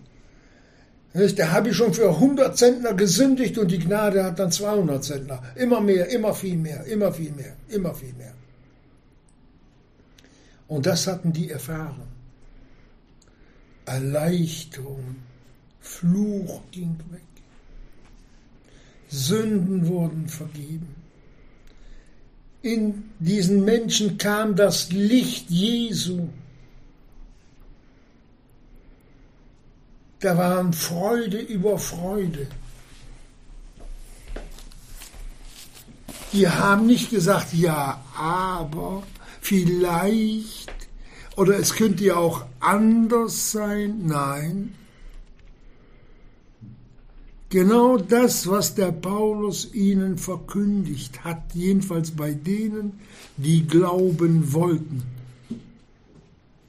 Da 1.12 1.52
habe 1.52 1.68
ich 1.68 1.76
schon 1.76 1.94
für 1.94 2.08
100 2.08 2.58
Zentner 2.58 2.94
gesündigt 2.94 3.56
und 3.58 3.70
die 3.70 3.78
Gnade 3.78 4.24
hat 4.24 4.40
dann 4.40 4.50
200 4.50 5.04
Zentner. 5.04 5.40
Immer 5.54 5.80
mehr, 5.80 6.08
immer 6.08 6.34
viel 6.34 6.56
mehr, 6.56 6.84
immer 6.86 7.12
viel 7.12 7.30
mehr, 7.30 7.54
immer 7.68 7.94
viel 7.94 8.12
mehr. 8.14 8.35
Und 10.68 10.86
das 10.86 11.06
hatten 11.06 11.32
die 11.32 11.50
erfahren. 11.50 12.08
Erleichterung, 13.84 15.16
Fluch 15.80 16.60
ging 16.72 16.98
weg. 17.10 17.22
Sünden 19.08 19.86
wurden 19.86 20.28
vergeben. 20.28 20.94
In 22.62 23.10
diesen 23.20 23.64
Menschen 23.64 24.18
kam 24.18 24.56
das 24.56 24.90
Licht 24.90 25.48
Jesu. 25.50 26.28
Da 30.18 30.36
waren 30.36 30.72
Freude 30.72 31.38
über 31.38 31.78
Freude. 31.78 32.48
Die 36.32 36.48
haben 36.48 36.86
nicht 36.86 37.10
gesagt, 37.10 37.52
ja, 37.54 38.04
aber 38.16 39.04
vielleicht 39.46 40.72
oder 41.36 41.58
es 41.58 41.74
könnte 41.74 42.04
ja 42.04 42.16
auch 42.16 42.46
anders 42.60 43.52
sein. 43.52 44.06
Nein, 44.06 44.74
Genau 47.48 47.96
das, 47.96 48.48
was 48.48 48.74
der 48.74 48.90
Paulus 48.90 49.72
ihnen 49.72 50.18
verkündigt 50.18 51.24
hat, 51.24 51.54
jedenfalls 51.54 52.10
bei 52.10 52.34
denen, 52.34 52.98
die 53.36 53.66
glauben 53.66 54.52
wollten. 54.52 55.04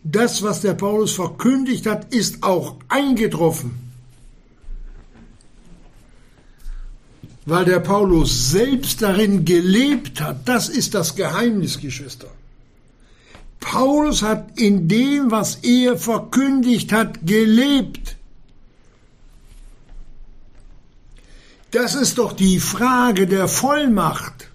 Das, 0.04 0.44
was 0.44 0.62
der 0.62 0.76
Paulus 0.76 1.14
verkündigt 1.14 1.88
hat, 1.88 2.14
ist 2.14 2.44
auch 2.44 2.76
eingetroffen. 2.88 3.72
Weil 7.46 7.66
der 7.66 7.80
Paulus 7.80 8.52
selbst 8.52 9.02
darin 9.02 9.46
gelebt 9.46 10.22
hat. 10.22 10.48
Das 10.48 10.70
ist 10.70 10.94
das 10.94 11.16
Geheimnis, 11.16 11.80
Geschwister. 11.80 12.30
Paulus 13.60 14.22
hat 14.22 14.60
in 14.60 14.88
dem, 14.88 15.32
was 15.32 15.56
er 15.58 15.98
verkündigt 15.98 16.92
hat, 16.92 17.26
gelebt. 17.26 18.18
Das 21.72 21.96
ist 21.96 22.18
doch 22.18 22.34
die 22.34 22.60
Frage 22.60 23.28
der 23.28 23.48
Vollmacht. 23.48 24.50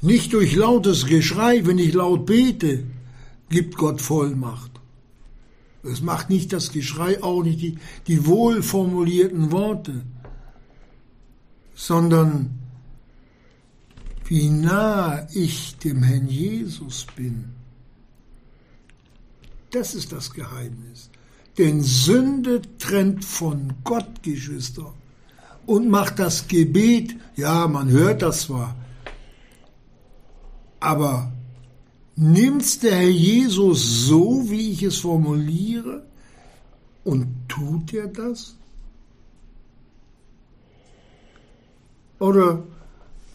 Nicht 0.00 0.32
durch 0.32 0.54
lautes 0.54 1.06
Geschrei, 1.06 1.66
wenn 1.66 1.78
ich 1.78 1.94
laut 1.94 2.26
bete, 2.26 2.84
gibt 3.48 3.76
Gott 3.76 4.02
Vollmacht. 4.02 4.70
Es 5.82 6.00
macht 6.00 6.30
nicht 6.30 6.52
das 6.52 6.72
Geschrei, 6.72 7.22
auch 7.22 7.42
nicht 7.42 7.60
die, 7.60 7.78
die 8.06 8.26
wohlformulierten 8.26 9.50
Worte, 9.50 10.02
sondern 11.74 12.58
wie 14.26 14.48
nah 14.48 15.26
ich 15.32 15.76
dem 15.78 16.02
Herrn 16.02 16.28
Jesus 16.28 17.06
bin. 17.16 17.52
Das 19.70 19.94
ist 19.94 20.12
das 20.12 20.32
Geheimnis. 20.32 21.10
Denn 21.58 21.82
Sünde 21.82 22.62
trennt 22.78 23.24
von 23.24 23.74
Gott, 23.84 24.22
Geschwister, 24.22 24.92
und 25.66 25.88
macht 25.88 26.18
das 26.18 26.48
Gebet, 26.48 27.16
ja, 27.36 27.66
man 27.68 27.88
hört 27.88 28.22
das 28.22 28.42
zwar, 28.42 28.76
aber 30.80 31.32
nimmt's 32.16 32.78
der 32.80 32.96
Herr 32.96 33.08
Jesus 33.08 34.06
so, 34.06 34.50
wie 34.50 34.72
ich 34.72 34.82
es 34.82 34.98
formuliere, 34.98 36.04
und 37.04 37.26
tut 37.48 37.94
er 37.94 38.08
das? 38.08 38.56
Oder 42.18 42.62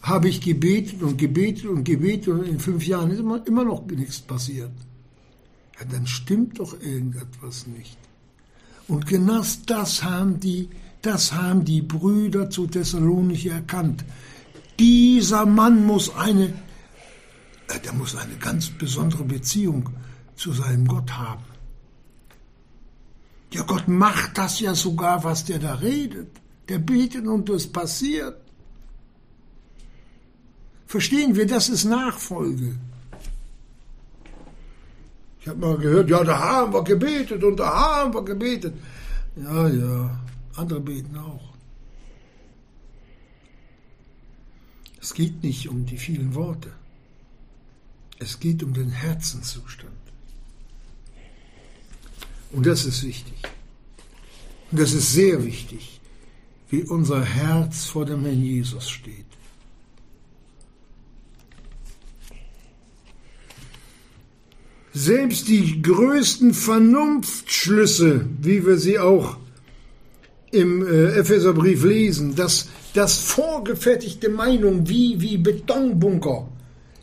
habe 0.02 0.28
ich 0.28 0.40
gebetet 0.40 1.02
und 1.02 1.18
gebetet 1.18 1.66
und 1.66 1.84
gebetet 1.84 2.28
und 2.28 2.44
in 2.44 2.58
fünf 2.58 2.86
Jahren 2.86 3.10
ist 3.10 3.20
immer, 3.20 3.46
immer 3.46 3.64
noch 3.64 3.84
nichts 3.86 4.20
passiert? 4.20 4.72
Ja, 5.78 5.86
dann 5.86 6.06
stimmt 6.06 6.58
doch 6.58 6.74
irgendetwas 6.80 7.66
nicht. 7.66 7.98
Und 8.88 9.06
genau 9.06 9.42
das 9.66 10.02
haben 10.02 10.40
die, 10.40 10.68
das 11.02 11.32
haben 11.32 11.64
die 11.64 11.82
Brüder 11.82 12.50
zu 12.50 12.66
Thessalonich 12.66 13.46
erkannt. 13.46 14.04
Dieser 14.78 15.46
Mann 15.46 15.84
muss 15.84 16.14
eine, 16.14 16.46
äh, 17.68 17.78
der 17.84 17.92
muss 17.92 18.16
eine 18.16 18.34
ganz 18.36 18.70
besondere 18.70 19.24
Beziehung 19.24 19.90
zu 20.34 20.52
seinem 20.52 20.86
Gott 20.86 21.12
haben. 21.12 21.44
Ja, 23.52 23.62
Gott 23.62 23.88
macht 23.88 24.38
das 24.38 24.60
ja 24.60 24.74
sogar, 24.74 25.22
was 25.24 25.44
der 25.44 25.58
da 25.58 25.74
redet. 25.74 26.28
Der 26.68 26.78
betet 26.78 27.26
und 27.26 27.48
es 27.50 27.70
passiert. 27.70 28.40
Verstehen 30.90 31.36
wir, 31.36 31.46
das 31.46 31.68
ist 31.68 31.84
Nachfolge. 31.84 32.76
Ich 35.40 35.46
habe 35.46 35.60
mal 35.60 35.78
gehört, 35.78 36.10
ja, 36.10 36.24
da 36.24 36.36
haben 36.36 36.72
wir 36.72 36.82
gebetet 36.82 37.44
und 37.44 37.58
da 37.58 37.68
haben 37.72 38.12
wir 38.12 38.24
gebetet. 38.24 38.74
Ja, 39.36 39.68
ja, 39.68 40.20
andere 40.56 40.80
beten 40.80 41.16
auch. 41.16 41.54
Es 45.00 45.14
geht 45.14 45.44
nicht 45.44 45.68
um 45.68 45.86
die 45.86 45.96
vielen 45.96 46.34
Worte. 46.34 46.72
Es 48.18 48.40
geht 48.40 48.64
um 48.64 48.74
den 48.74 48.90
Herzenszustand. 48.90 50.02
Und 52.50 52.66
das 52.66 52.84
ist 52.84 53.04
wichtig. 53.04 53.38
Und 54.72 54.80
das 54.80 54.92
ist 54.92 55.12
sehr 55.12 55.44
wichtig, 55.44 56.00
wie 56.68 56.82
unser 56.82 57.24
Herz 57.24 57.84
vor 57.84 58.06
dem 58.06 58.24
Herrn 58.24 58.42
Jesus 58.42 58.90
steht. 58.90 59.29
Selbst 64.92 65.48
die 65.48 65.82
größten 65.82 66.52
Vernunftschlüsse, 66.52 68.26
wie 68.40 68.66
wir 68.66 68.76
sie 68.76 68.98
auch 68.98 69.36
im 70.50 70.84
äh, 70.84 71.12
Epheserbrief 71.12 71.84
lesen, 71.84 72.34
dass, 72.34 72.68
dass 72.94 73.18
vorgefertigte 73.18 74.28
Meinungen 74.28 74.88
wie, 74.88 75.20
wie 75.20 75.36
Betonbunker 75.36 76.48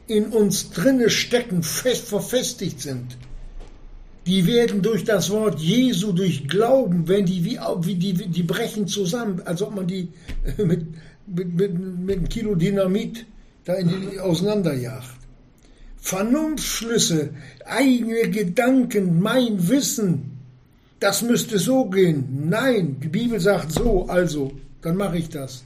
in 0.08 0.28
uns 0.28 0.72
drinne 0.72 1.10
stecken, 1.10 1.64
fest 1.64 2.08
verfestigt 2.08 2.82
sind, 2.82 3.18
die 4.26 4.46
werden 4.46 4.82
durch 4.82 5.06
das 5.06 5.30
Wort 5.30 5.60
Jesu, 5.60 6.12
durch 6.12 6.50
Glauben, 6.50 7.08
wenn 7.08 7.26
die 7.26 7.46
wie, 7.46 7.60
wie 7.82 7.96
die, 7.96 8.14
die 8.14 8.44
brechen 8.44 8.88
zusammen, 8.88 9.42
als 9.46 9.62
ob 9.62 9.74
man 9.74 9.88
die 9.88 10.10
mit, 10.58 10.86
mit, 11.26 11.54
mit, 11.56 11.80
mit 12.00 12.18
einem 12.18 12.30
Kilo 12.30 12.56
Dynamit 12.56 13.26
da 13.64 13.76
in 13.76 13.88
die 13.88 14.20
auseinanderjagt. 14.20 15.27
Vernunftschlüsse, 16.08 17.32
eigene 17.66 18.30
Gedanken, 18.30 19.20
mein 19.20 19.68
Wissen, 19.68 20.38
das 21.02 21.22
müsste 21.22 21.60
so 21.60 21.90
gehen. 21.90 22.48
Nein, 22.48 22.96
die 23.04 23.10
Bibel 23.10 23.42
sagt 23.42 23.74
so, 23.74 24.06
also, 24.08 24.54
dann 24.82 24.96
mache 24.96 25.18
ich 25.18 25.30
das. 25.30 25.66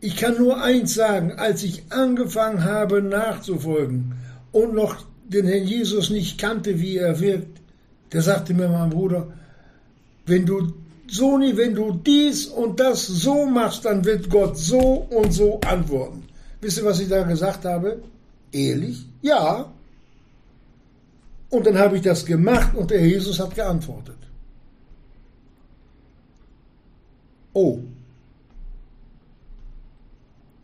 Ich 0.00 0.16
kann 0.16 0.38
nur 0.38 0.60
eins 0.60 0.94
sagen, 0.94 1.34
als 1.36 1.62
ich 1.62 1.84
angefangen 1.90 2.64
habe 2.64 3.00
nachzufolgen 3.00 4.14
und 4.50 4.74
noch 4.74 5.04
den 5.28 5.46
Herrn 5.46 5.68
Jesus 5.68 6.10
nicht 6.10 6.40
kannte, 6.40 6.80
wie 6.80 6.96
er 6.96 7.20
wirkt, 7.20 7.60
der 8.12 8.22
sagte 8.22 8.54
mir 8.54 8.68
mein 8.68 8.90
Bruder, 8.90 9.28
wenn 10.26 10.44
du 10.46 10.72
Soni, 11.06 11.56
wenn 11.56 11.76
du 11.76 11.92
dies 11.92 12.46
und 12.46 12.80
das 12.80 13.06
so 13.06 13.46
machst, 13.46 13.84
dann 13.84 14.04
wird 14.04 14.28
Gott 14.28 14.58
so 14.58 15.06
und 15.10 15.32
so 15.32 15.60
antworten. 15.60 16.24
Wisst 16.60 16.78
ihr, 16.78 16.84
was 16.84 16.98
ich 16.98 17.08
da 17.08 17.22
gesagt 17.22 17.64
habe? 17.64 18.02
Ehrlich? 18.52 19.06
Ja. 19.22 19.72
Und 21.50 21.66
dann 21.66 21.78
habe 21.78 21.96
ich 21.96 22.02
das 22.02 22.24
gemacht 22.24 22.74
und 22.74 22.90
der 22.90 23.06
Jesus 23.06 23.40
hat 23.40 23.54
geantwortet. 23.54 24.16
Oh. 27.52 27.80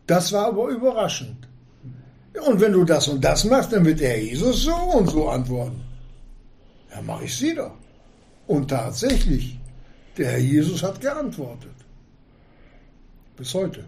Das 0.07 0.31
war 0.31 0.47
aber 0.47 0.67
überraschend. 0.69 1.47
Und 2.47 2.59
wenn 2.59 2.73
du 2.73 2.83
das 2.83 3.07
und 3.07 3.23
das 3.23 3.43
machst, 3.45 3.71
dann 3.71 3.85
wird 3.85 3.99
der 3.99 4.21
Jesus 4.21 4.63
so 4.63 4.75
und 4.75 5.09
so 5.09 5.29
antworten. 5.29 5.81
Ja, 6.91 7.01
mache 7.01 7.25
ich 7.25 7.35
sie 7.35 7.55
doch. 7.55 7.75
Und 8.47 8.69
tatsächlich, 8.69 9.57
der 10.17 10.31
Herr 10.31 10.39
Jesus 10.39 10.83
hat 10.83 11.01
geantwortet. 11.01 11.73
Bis 13.35 13.53
heute. 13.53 13.83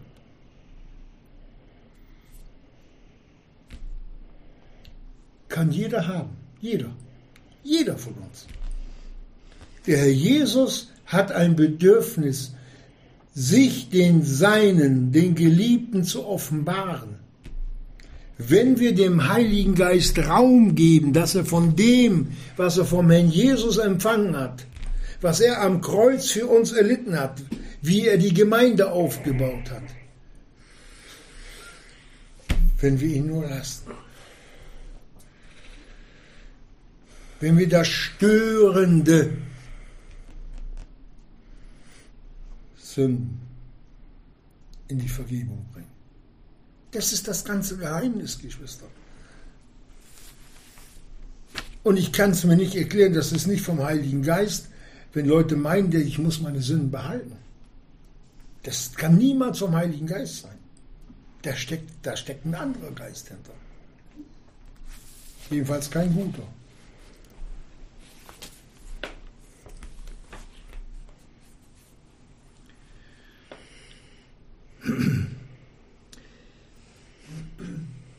Kann 5.49 5.71
jeder 5.71 6.07
haben. 6.07 6.29
Jeder. 6.61 6.89
Jeder 7.63 7.97
von 7.97 8.13
uns. 8.13 8.47
Der 9.85 9.97
Herr 9.97 10.07
Jesus 10.07 10.91
hat 11.05 11.31
ein 11.31 11.55
Bedürfnis, 11.55 12.53
sich 13.33 13.89
den 13.89 14.23
Seinen, 14.23 15.11
den 15.11 15.35
Geliebten 15.35 16.03
zu 16.03 16.25
offenbaren. 16.25 17.15
Wenn 18.37 18.79
wir 18.79 18.93
dem 18.93 19.29
Heiligen 19.29 19.75
Geist 19.75 20.17
Raum 20.19 20.75
geben, 20.75 21.13
dass 21.13 21.35
er 21.35 21.45
von 21.45 21.75
dem, 21.75 22.29
was 22.55 22.77
er 22.77 22.85
vom 22.85 23.09
Herrn 23.09 23.29
Jesus 23.29 23.77
empfangen 23.77 24.35
hat, 24.35 24.65
was 25.21 25.39
er 25.39 25.61
am 25.61 25.81
Kreuz 25.81 26.31
für 26.31 26.47
uns 26.47 26.71
erlitten 26.71 27.19
hat, 27.19 27.41
wie 27.81 28.07
er 28.07 28.17
die 28.17 28.33
Gemeinde 28.33 28.91
aufgebaut 28.91 29.71
hat, 29.71 29.83
wenn 32.79 32.99
wir 32.99 33.07
ihn 33.07 33.27
nur 33.27 33.47
lassen. 33.47 33.85
Wenn 37.39 37.57
wir 37.57 37.69
das 37.69 37.87
Störende 37.87 39.37
Sünden 42.77 43.39
in 44.87 44.99
die 44.99 45.09
Vergebung 45.09 45.65
bringen. 45.73 45.87
Das 46.91 47.13
ist 47.13 47.27
das 47.27 47.43
ganze 47.43 47.77
Geheimnis, 47.77 48.39
Geschwister. 48.39 48.87
Und 51.83 51.97
ich 51.97 52.11
kann 52.11 52.31
es 52.31 52.43
mir 52.43 52.55
nicht 52.55 52.75
erklären, 52.75 53.13
das 53.13 53.31
ist 53.31 53.47
nicht 53.47 53.63
vom 53.63 53.83
Heiligen 53.83 54.23
Geist, 54.23 54.69
wenn 55.13 55.25
Leute 55.25 55.55
meinen, 55.55 55.91
ich 55.93 56.17
muss 56.17 56.41
meine 56.41 56.61
Sünden 56.61 56.91
behalten. 56.91 57.37
Das 58.63 58.93
kann 58.93 59.17
niemals 59.17 59.59
vom 59.59 59.73
Heiligen 59.75 60.07
Geist 60.07 60.41
sein. 60.41 60.57
Da 61.43 61.55
steckt, 61.55 61.89
da 62.01 62.17
steckt 62.17 62.45
ein 62.45 62.55
anderer 62.55 62.91
Geist 62.91 63.29
hinter. 63.29 63.53
Jedenfalls 65.49 65.89
kein 65.89 66.13
guter. 66.13 66.43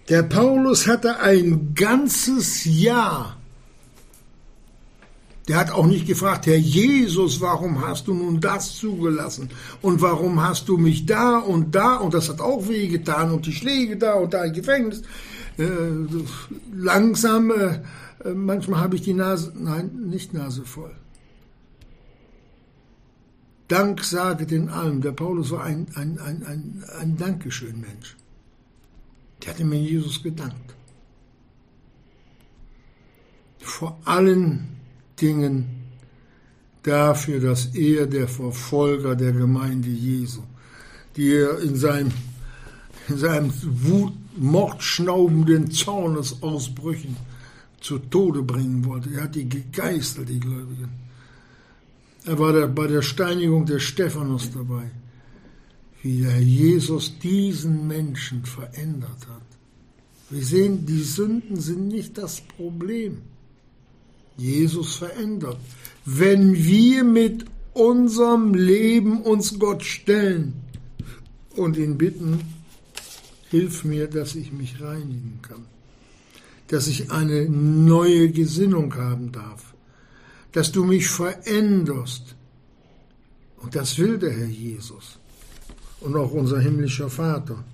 Der 0.08 0.22
Paulus 0.22 0.86
hatte 0.86 1.20
ein 1.20 1.74
ganzes 1.74 2.64
Jahr. 2.64 3.36
Der 5.48 5.56
hat 5.56 5.70
auch 5.70 5.86
nicht 5.86 6.06
gefragt, 6.06 6.46
Herr 6.46 6.58
Jesus, 6.58 7.40
warum 7.40 7.86
hast 7.86 8.06
du 8.06 8.14
nun 8.14 8.40
das 8.40 8.76
zugelassen? 8.76 9.50
Und 9.80 10.02
warum 10.02 10.42
hast 10.42 10.68
du 10.68 10.76
mich 10.76 11.06
da 11.06 11.38
und 11.38 11.74
da? 11.74 11.96
Und 11.96 12.12
das 12.12 12.28
hat 12.28 12.40
auch 12.40 12.68
wehgetan 12.68 13.32
und 13.32 13.46
die 13.46 13.52
Schläge 13.52 13.96
da 13.96 14.14
und 14.14 14.34
da 14.34 14.44
im 14.44 14.52
Gefängnis. 14.52 15.02
Äh, 15.56 15.64
langsam, 16.74 17.50
äh, 17.50 17.80
manchmal 18.34 18.80
habe 18.80 18.96
ich 18.96 19.02
die 19.02 19.14
Nase, 19.14 19.52
nein, 19.56 19.90
nicht 20.06 20.34
Nase 20.34 20.64
voll. 20.64 20.94
Dank 23.68 24.04
sage 24.04 24.46
den 24.46 24.68
allem. 24.68 25.00
Der 25.00 25.12
Paulus 25.12 25.50
war 25.50 25.64
ein, 25.64 25.86
ein, 25.94 26.18
ein, 26.18 26.44
ein, 26.46 26.84
ein 27.00 27.16
Dankeschön-Mensch. 27.16 28.16
Der 29.42 29.54
hat 29.54 29.60
mir 29.60 29.80
Jesus 29.80 30.22
gedankt. 30.22 30.74
Vor 33.58 33.98
allen 34.04 34.68
Dingen 35.20 35.66
dafür, 36.82 37.40
dass 37.40 37.66
er 37.74 38.06
der 38.06 38.28
Verfolger 38.28 39.14
der 39.14 39.32
Gemeinde 39.32 39.88
Jesu, 39.88 40.42
die 41.16 41.32
er 41.34 41.60
in 41.60 41.76
seinem, 41.76 42.12
in 43.08 43.18
seinem 43.18 43.52
Wut, 43.62 44.12
mordschnaubenden 44.36 45.70
Zornesausbrüchen 45.70 47.16
zu 47.80 47.98
Tode 47.98 48.42
bringen 48.42 48.84
wollte. 48.84 49.10
Er 49.14 49.24
hat 49.24 49.34
die 49.34 49.48
gegeißelt, 49.48 50.28
die 50.28 50.40
Gläubigen. 50.40 50.90
Er 52.24 52.38
war 52.38 52.52
bei 52.68 52.86
der 52.86 53.02
Steinigung 53.02 53.66
des 53.66 53.82
Stephanus 53.82 54.50
dabei, 54.52 54.90
wie 56.02 56.22
der 56.22 56.40
Jesus 56.40 57.18
diesen 57.18 57.86
Menschen 57.88 58.44
verändert 58.44 59.26
hat. 59.28 59.42
Wir 60.30 60.44
sehen, 60.44 60.86
die 60.86 61.02
Sünden 61.02 61.56
sind 61.56 61.88
nicht 61.88 62.18
das 62.18 62.40
Problem. 62.40 63.22
Jesus 64.36 64.96
verändert. 64.96 65.58
Wenn 66.04 66.54
wir 66.54 67.02
mit 67.02 67.46
unserem 67.72 68.54
Leben 68.54 69.22
uns 69.22 69.58
Gott 69.58 69.82
stellen 69.82 70.54
und 71.56 71.76
ihn 71.76 71.98
bitten, 71.98 72.40
hilf 73.50 73.84
mir, 73.84 74.06
dass 74.06 74.34
ich 74.34 74.52
mich 74.52 74.80
reinigen 74.80 75.40
kann, 75.42 75.64
dass 76.68 76.86
ich 76.86 77.10
eine 77.10 77.48
neue 77.48 78.30
Gesinnung 78.30 78.94
haben 78.94 79.32
darf, 79.32 79.74
dass 80.52 80.70
du 80.70 80.84
mich 80.84 81.08
veränderst. 81.08 82.36
Und 83.56 83.74
das 83.74 83.98
will 83.98 84.18
der 84.18 84.30
Herr 84.30 84.46
Jesus 84.46 85.17
und 86.00 86.16
auch 86.16 86.32
unser 86.32 86.60
himmlischer 86.60 87.10
Vater. 87.10 87.64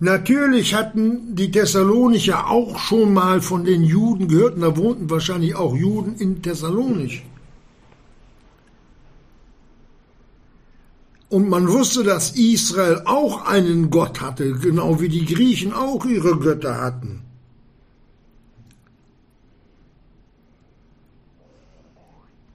Natürlich 0.00 0.74
hatten 0.74 1.34
die 1.34 1.50
Thessalonicher 1.50 2.50
auch 2.50 2.78
schon 2.78 3.14
mal 3.14 3.40
von 3.40 3.64
den 3.64 3.84
Juden 3.84 4.28
gehört, 4.28 4.56
und 4.56 4.60
da 4.60 4.76
wohnten 4.76 5.08
wahrscheinlich 5.08 5.54
auch 5.54 5.74
Juden 5.74 6.16
in 6.16 6.42
Thessalonich. 6.42 7.24
Und 11.30 11.48
man 11.48 11.68
wusste, 11.68 12.04
dass 12.04 12.36
Israel 12.36 13.02
auch 13.06 13.46
einen 13.46 13.90
Gott 13.90 14.20
hatte, 14.20 14.52
genau 14.52 15.00
wie 15.00 15.08
die 15.08 15.24
Griechen 15.24 15.72
auch 15.72 16.04
ihre 16.04 16.38
Götter 16.38 16.80
hatten. 16.80 17.23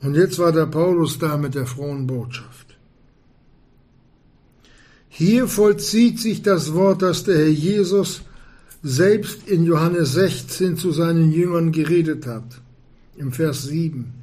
Und 0.01 0.15
jetzt 0.15 0.39
war 0.39 0.51
der 0.51 0.65
Paulus 0.65 1.19
da 1.19 1.37
mit 1.37 1.55
der 1.55 1.65
frohen 1.65 2.07
Botschaft. 2.07 2.77
Hier 5.09 5.47
vollzieht 5.47 6.19
sich 6.19 6.41
das 6.41 6.73
Wort, 6.73 7.01
das 7.01 7.25
der 7.25 7.37
Herr 7.37 7.49
Jesus 7.49 8.21
selbst 8.81 9.49
in 9.49 9.65
Johannes 9.65 10.13
16 10.13 10.77
zu 10.77 10.91
seinen 10.91 11.33
Jüngern 11.33 11.73
geredet 11.73 12.25
hat, 12.25 12.61
im 13.17 13.33
Vers 13.33 13.63
7. 13.63 14.13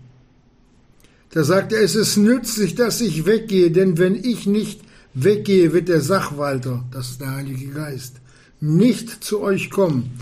Da 1.31 1.45
sagt 1.45 1.75
er, 1.75 1.83
es 1.83 1.95
ist 1.95 2.17
nützlich, 2.17 2.75
dass 2.75 3.03
ich 3.03 3.27
weggehe, 3.27 3.71
denn 3.71 3.99
wenn 3.99 4.15
ich 4.15 4.47
nicht 4.47 4.81
weggehe, 5.12 5.75
wird 5.75 5.89
der 5.89 6.01
Sachwalter, 6.01 6.85
das 6.91 7.11
ist 7.11 7.21
der 7.21 7.35
Heilige 7.35 7.67
Geist, 7.69 8.17
nicht 8.61 9.23
zu 9.23 9.43
euch 9.43 9.69
kommen. 9.69 10.19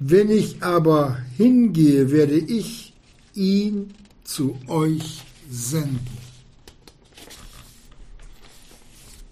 Wenn 0.00 0.30
ich 0.30 0.62
aber 0.62 1.18
hingehe, 1.36 2.10
werde 2.10 2.38
ich 2.38 2.94
ihn 3.34 3.90
zu 4.28 4.58
euch 4.68 5.22
senden. 5.50 6.06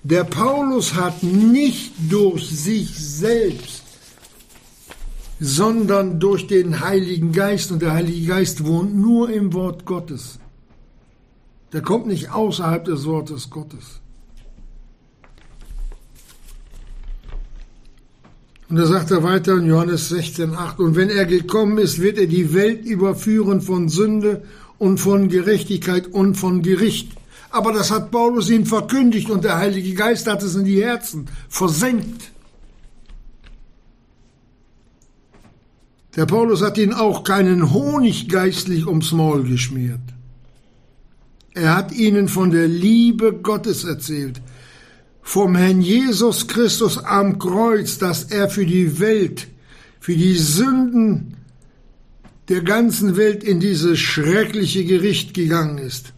Der 0.02 0.24
Paulus 0.24 0.94
hat 0.94 1.22
nicht 1.22 1.92
durch 2.08 2.48
sich 2.48 2.96
selbst, 2.96 3.82
sondern 5.38 6.18
durch 6.18 6.46
den 6.46 6.80
Heiligen 6.80 7.32
Geist, 7.32 7.70
und 7.72 7.82
der 7.82 7.92
Heilige 7.92 8.26
Geist 8.26 8.64
wohnt 8.64 8.96
nur 8.96 9.28
im 9.28 9.52
Wort 9.52 9.84
Gottes. 9.84 10.38
Der 11.72 11.82
kommt 11.82 12.06
nicht 12.06 12.30
außerhalb 12.30 12.84
des 12.84 13.04
Wortes 13.04 13.50
Gottes. 13.50 14.00
Und 18.68 18.76
da 18.76 18.86
sagt 18.86 19.10
er 19.10 19.22
weiter 19.22 19.56
in 19.56 19.66
Johannes 19.66 20.10
16,8, 20.10 20.78
und 20.78 20.96
wenn 20.96 21.10
er 21.10 21.26
gekommen 21.26 21.78
ist, 21.78 22.00
wird 22.00 22.18
er 22.18 22.26
die 22.26 22.54
Welt 22.54 22.84
überführen 22.84 23.60
von 23.60 23.88
Sünde 23.88 24.42
und 24.78 24.98
von 24.98 25.28
Gerechtigkeit 25.28 26.06
und 26.06 26.34
von 26.34 26.62
Gericht. 26.62 27.12
Aber 27.50 27.72
das 27.72 27.90
hat 27.90 28.10
Paulus 28.10 28.50
ihnen 28.50 28.66
verkündigt 28.66 29.30
und 29.30 29.44
der 29.44 29.56
Heilige 29.56 29.94
Geist 29.94 30.26
hat 30.26 30.42
es 30.42 30.54
in 30.54 30.64
die 30.64 30.82
Herzen 30.82 31.26
versenkt. 31.48 32.32
Der 36.16 36.26
Paulus 36.26 36.62
hat 36.62 36.78
ihnen 36.78 36.94
auch 36.94 37.24
keinen 37.24 37.72
Honig 37.72 38.28
geistlich 38.28 38.86
ums 38.86 39.12
Maul 39.12 39.44
geschmiert. 39.44 40.00
Er 41.52 41.76
hat 41.76 41.92
ihnen 41.92 42.28
von 42.28 42.50
der 42.50 42.68
Liebe 42.68 43.32
Gottes 43.32 43.84
erzählt, 43.84 44.40
vom 45.22 45.56
Herrn 45.56 45.80
Jesus 45.80 46.48
Christus 46.48 46.98
am 46.98 47.38
Kreuz, 47.38 47.98
dass 47.98 48.24
er 48.24 48.48
für 48.48 48.64
die 48.64 49.00
Welt, 49.00 49.48
für 50.00 50.14
die 50.14 50.36
Sünden 50.36 51.35
der 52.48 52.62
ganzen 52.62 53.16
Welt 53.16 53.42
in 53.42 53.60
dieses 53.60 53.98
schreckliche 53.98 54.84
Gericht 54.84 55.34
gegangen 55.34 55.78
ist. 55.78 56.12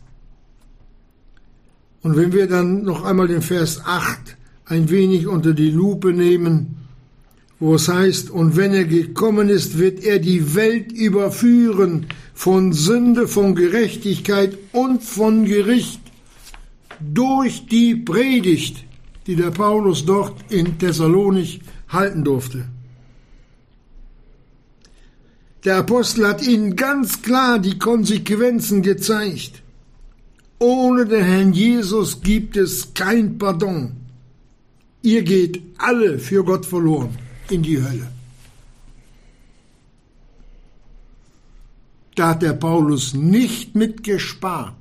Und 2.03 2.17
wenn 2.17 2.33
wir 2.33 2.47
dann 2.47 2.83
noch 2.83 3.05
einmal 3.05 3.29
den 3.29 3.43
Vers 3.43 3.83
8 3.85 4.37
ein 4.67 4.91
wenig 4.91 5.27
unter 5.27 5.55
die 5.55 5.71
Lupe 5.71 6.13
nehmen, 6.13 6.77
wo 7.61 7.75
es 7.75 7.89
heißt, 7.89 8.31
und 8.31 8.57
wenn 8.57 8.73
er 8.73 8.85
gekommen 8.85 9.49
ist, 9.49 9.79
wird 9.79 10.05
er 10.05 10.19
die 10.19 10.55
Welt 10.55 10.93
überführen 10.93 12.07
von 12.35 12.73
Sünde, 12.73 13.27
von 13.27 13.55
Gerechtigkeit 13.57 14.57
und 14.73 15.03
von 15.03 15.45
Gericht 15.45 16.01
durch 17.01 17.67
die 17.67 17.97
Predigt, 17.97 18.85
die 19.27 19.35
der 19.35 19.51
Paulus 19.51 20.05
dort 20.05 20.53
in 20.53 20.79
Thessalonich 20.79 21.61
halten 21.89 22.23
durfte. 22.23 22.65
Der 25.65 25.79
Apostel 25.79 26.27
hat 26.27 26.47
ihnen 26.47 26.77
ganz 26.77 27.23
klar 27.23 27.59
die 27.59 27.79
Konsequenzen 27.79 28.83
gezeigt. 28.83 29.63
Ohne 30.59 31.07
den 31.07 31.25
Herrn 31.25 31.53
Jesus 31.53 32.21
gibt 32.21 32.57
es 32.57 32.95
kein 32.95 33.39
Pardon. 33.39 33.93
Ihr 35.03 35.23
geht 35.23 35.63
alle 35.79 36.19
für 36.19 36.45
Gott 36.45 36.67
verloren 36.67 37.17
in 37.51 37.63
die 37.63 37.83
Hölle. 37.83 38.09
Da 42.15 42.31
hat 42.31 42.43
der 42.43 42.55
Paulus 42.55 43.15
nicht 43.15 43.77
mitgespart. 43.77 44.75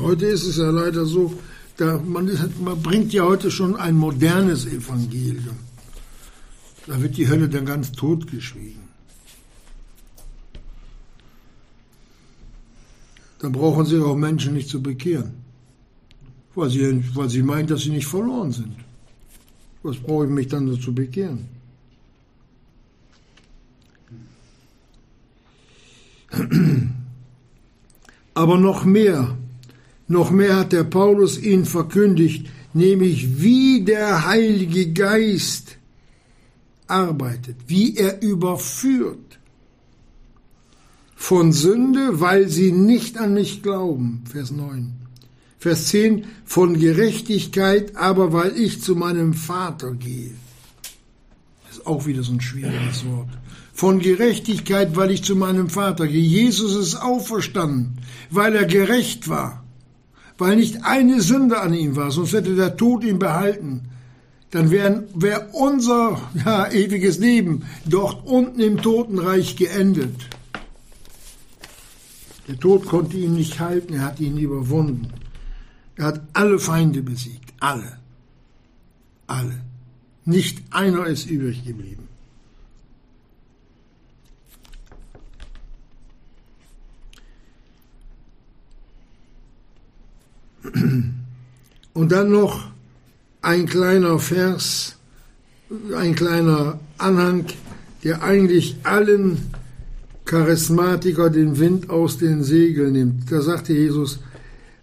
Heute 0.00 0.26
ist 0.26 0.44
es 0.44 0.56
ja 0.56 0.70
leider 0.70 1.04
so, 1.04 1.34
da 1.76 1.98
man, 1.98 2.30
man 2.62 2.80
bringt 2.82 3.12
ja 3.12 3.24
heute 3.24 3.50
schon 3.50 3.76
ein 3.76 3.94
modernes 3.94 4.66
Evangelium. 4.66 5.58
Da 6.86 7.00
wird 7.02 7.16
die 7.16 7.28
Hölle 7.28 7.48
dann 7.48 7.66
ganz 7.66 7.92
totgeschwiegen. 7.92 8.85
Dann 13.46 13.52
brauchen 13.52 13.86
sich 13.86 14.02
auch 14.02 14.16
Menschen 14.16 14.54
nicht 14.54 14.68
zu 14.68 14.82
bekehren. 14.82 15.34
Weil 16.56 16.68
sie, 16.68 17.04
weil 17.14 17.28
sie 17.28 17.44
meinen, 17.44 17.68
dass 17.68 17.82
sie 17.82 17.90
nicht 17.90 18.08
verloren 18.08 18.50
sind. 18.50 18.74
Was 19.84 19.98
brauche 19.98 20.24
ich 20.24 20.32
mich 20.32 20.48
dann 20.48 20.66
dazu 20.66 20.92
bekehren? 20.92 21.46
Aber 28.34 28.58
noch 28.58 28.84
mehr, 28.84 29.38
noch 30.08 30.32
mehr 30.32 30.56
hat 30.56 30.72
der 30.72 30.82
Paulus 30.82 31.40
ihnen 31.40 31.66
verkündigt, 31.66 32.48
nämlich 32.74 33.40
wie 33.40 33.84
der 33.84 34.26
Heilige 34.26 34.92
Geist 34.92 35.78
arbeitet, 36.88 37.54
wie 37.68 37.96
er 37.96 38.20
überführt 38.22 39.25
von 41.16 41.52
Sünde, 41.52 42.20
weil 42.20 42.48
sie 42.48 42.70
nicht 42.70 43.18
an 43.18 43.34
mich 43.34 43.62
glauben. 43.62 44.22
Vers 44.30 44.52
9. 44.52 44.92
Vers 45.58 45.88
10, 45.88 46.26
von 46.44 46.78
Gerechtigkeit, 46.78 47.96
aber 47.96 48.32
weil 48.32 48.56
ich 48.56 48.82
zu 48.82 48.94
meinem 48.94 49.34
Vater 49.34 49.92
gehe. 49.92 50.32
Das 51.66 51.78
ist 51.78 51.86
auch 51.86 52.06
wieder 52.06 52.22
so 52.22 52.32
ein 52.32 52.40
schwieriges 52.40 53.04
Wort. 53.06 53.30
Von 53.72 53.98
Gerechtigkeit, 53.98 54.94
weil 54.94 55.10
ich 55.10 55.24
zu 55.24 55.34
meinem 55.34 55.70
Vater 55.70 56.06
gehe. 56.06 56.22
Jesus 56.22 56.76
ist 56.76 56.94
auferstanden, 56.94 57.96
weil 58.30 58.54
er 58.54 58.66
gerecht 58.66 59.28
war, 59.28 59.64
weil 60.38 60.56
nicht 60.56 60.84
eine 60.84 61.22
Sünde 61.22 61.60
an 61.60 61.74
ihm 61.74 61.96
war, 61.96 62.10
sonst 62.10 62.34
hätte 62.34 62.54
der 62.54 62.76
Tod 62.76 63.02
ihn 63.02 63.18
behalten. 63.18 63.88
Dann 64.50 64.70
wäre 64.70 65.04
wär 65.14 65.54
unser 65.54 66.20
ja, 66.44 66.70
ewiges 66.70 67.18
Leben 67.18 67.62
dort 67.86 68.26
unten 68.26 68.60
im 68.60 68.80
Totenreich 68.80 69.56
geendet. 69.56 70.14
Der 72.46 72.58
Tod 72.58 72.86
konnte 72.86 73.16
ihn 73.16 73.34
nicht 73.34 73.58
halten, 73.58 73.94
er 73.94 74.02
hat 74.02 74.20
ihn 74.20 74.38
überwunden. 74.38 75.08
Er 75.96 76.06
hat 76.06 76.20
alle 76.32 76.58
Feinde 76.58 77.02
besiegt, 77.02 77.52
alle. 77.60 77.98
Alle. 79.26 79.60
Nicht 80.24 80.62
einer 80.70 81.06
ist 81.06 81.28
übrig 81.28 81.64
geblieben. 81.64 82.08
Und 91.94 92.12
dann 92.12 92.30
noch 92.30 92.68
ein 93.40 93.66
kleiner 93.66 94.18
Vers, 94.18 94.96
ein 95.96 96.14
kleiner 96.14 96.78
Anhang, 96.98 97.46
der 98.04 98.22
eigentlich 98.22 98.76
allen 98.82 99.50
Charismatiker 100.26 101.30
den 101.30 101.58
Wind 101.58 101.88
aus 101.88 102.18
den 102.18 102.42
Segeln 102.42 102.92
nimmt. 102.92 103.32
Da 103.32 103.40
sagte 103.40 103.72
Jesus, 103.72 104.18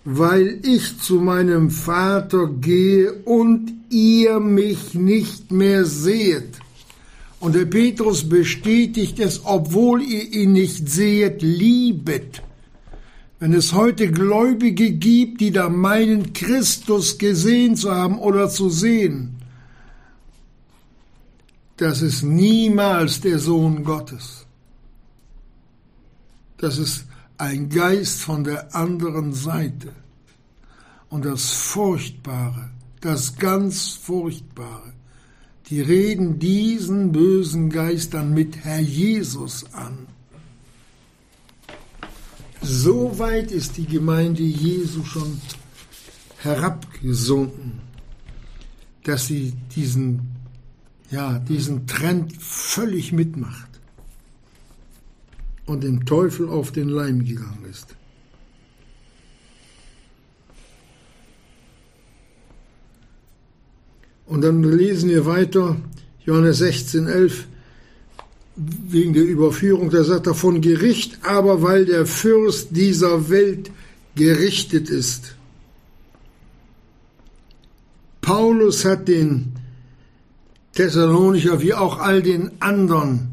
weil 0.06 0.60
ich 0.64 1.00
zu 1.00 1.16
meinem 1.16 1.70
Vater 1.70 2.48
gehe 2.48 3.14
und 3.14 3.72
ihr 3.90 4.40
mich 4.40 4.96
nicht 4.96 5.52
mehr 5.52 5.86
seht. 5.86 6.60
Und 7.40 7.56
der 7.56 7.66
Petrus 7.66 8.28
bestätigt 8.28 9.20
es, 9.20 9.42
obwohl 9.44 10.02
ihr 10.02 10.32
ihn 10.32 10.54
nicht 10.54 10.90
seht, 10.90 11.42
liebet. 11.42 12.42
Wenn 13.40 13.54
es 13.54 13.74
heute 13.74 14.10
Gläubige 14.10 14.92
gibt, 14.92 15.42
die 15.42 15.52
da 15.52 15.68
meinen, 15.68 16.32
Christus 16.32 17.18
gesehen 17.18 17.76
zu 17.76 17.92
haben 17.92 18.18
oder 18.18 18.50
zu 18.50 18.70
sehen, 18.70 19.36
das 21.76 22.02
ist 22.02 22.24
niemals 22.24 23.20
der 23.20 23.40
Sohn 23.40 23.84
Gottes. 23.84 24.43
Das 26.64 26.78
ist 26.78 27.04
ein 27.38 27.68
Geist 27.68 28.22
von 28.22 28.46
der 28.46 28.74
anderen 28.74 29.34
Seite. 29.34 29.92
Und 31.10 31.26
das 31.26 31.52
Furchtbare, 31.52 32.70
das 33.02 33.36
ganz 33.36 33.90
Furchtbare, 33.90 34.94
die 35.68 35.82
reden 35.82 36.40
diesen 36.40 37.12
bösen 37.12 37.70
Geistern 37.70 38.34
mit 38.34 38.64
Herr 38.64 38.80
Jesus 38.80 39.66
an. 39.74 40.08
So 42.62 43.20
weit 43.20 43.52
ist 43.52 43.76
die 43.76 43.86
Gemeinde 43.86 44.44
Jesu 44.44 45.04
schon 45.04 45.42
herabgesunken, 46.38 47.82
dass 49.04 49.28
sie 49.28 49.54
diesen, 49.76 50.32
ja, 51.12 51.40
diesen 51.40 51.88
Trend 51.88 52.42
völlig 52.42 53.12
mitmacht 53.12 53.73
und 55.66 55.84
dem 55.84 56.06
Teufel 56.06 56.50
auf 56.50 56.72
den 56.72 56.90
Leim 56.90 57.26
gegangen 57.26 57.66
ist. 57.70 57.96
Und 64.26 64.42
dann 64.42 64.64
lesen 64.64 65.10
wir 65.10 65.26
weiter, 65.26 65.76
Johannes 66.26 66.58
16, 66.60 67.08
11, 67.08 67.48
wegen 68.56 69.14
der 69.14 69.24
Überführung, 69.24 69.90
da 69.90 70.04
sagt 70.04 70.28
er 70.28 70.36
von 70.36 70.62
Gericht, 70.62 71.20
aber 71.24 71.62
weil 71.62 71.86
der 71.86 72.06
Fürst 72.06 72.70
dieser 72.72 73.30
Welt 73.30 73.72
gerichtet 74.16 74.90
ist. 74.90 75.36
Paulus 78.22 78.86
hat 78.86 79.08
den 79.08 79.54
Thessalonicher 80.74 81.62
wie 81.62 81.74
auch 81.74 82.00
all 82.00 82.22
den 82.22 82.52
anderen 82.62 83.33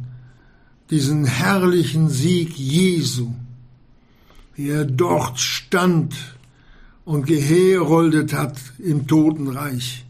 diesen 0.90 1.24
herrlichen 1.24 2.11
Sieg 2.11 2.57
Jesu, 2.57 3.33
wie 4.55 4.70
er 4.70 4.85
dort 4.85 5.38
stand 5.38 6.14
und 7.05 7.26
geheroldet 7.26 8.33
hat 8.33 8.59
im 8.79 9.07
Totenreich 9.07 10.05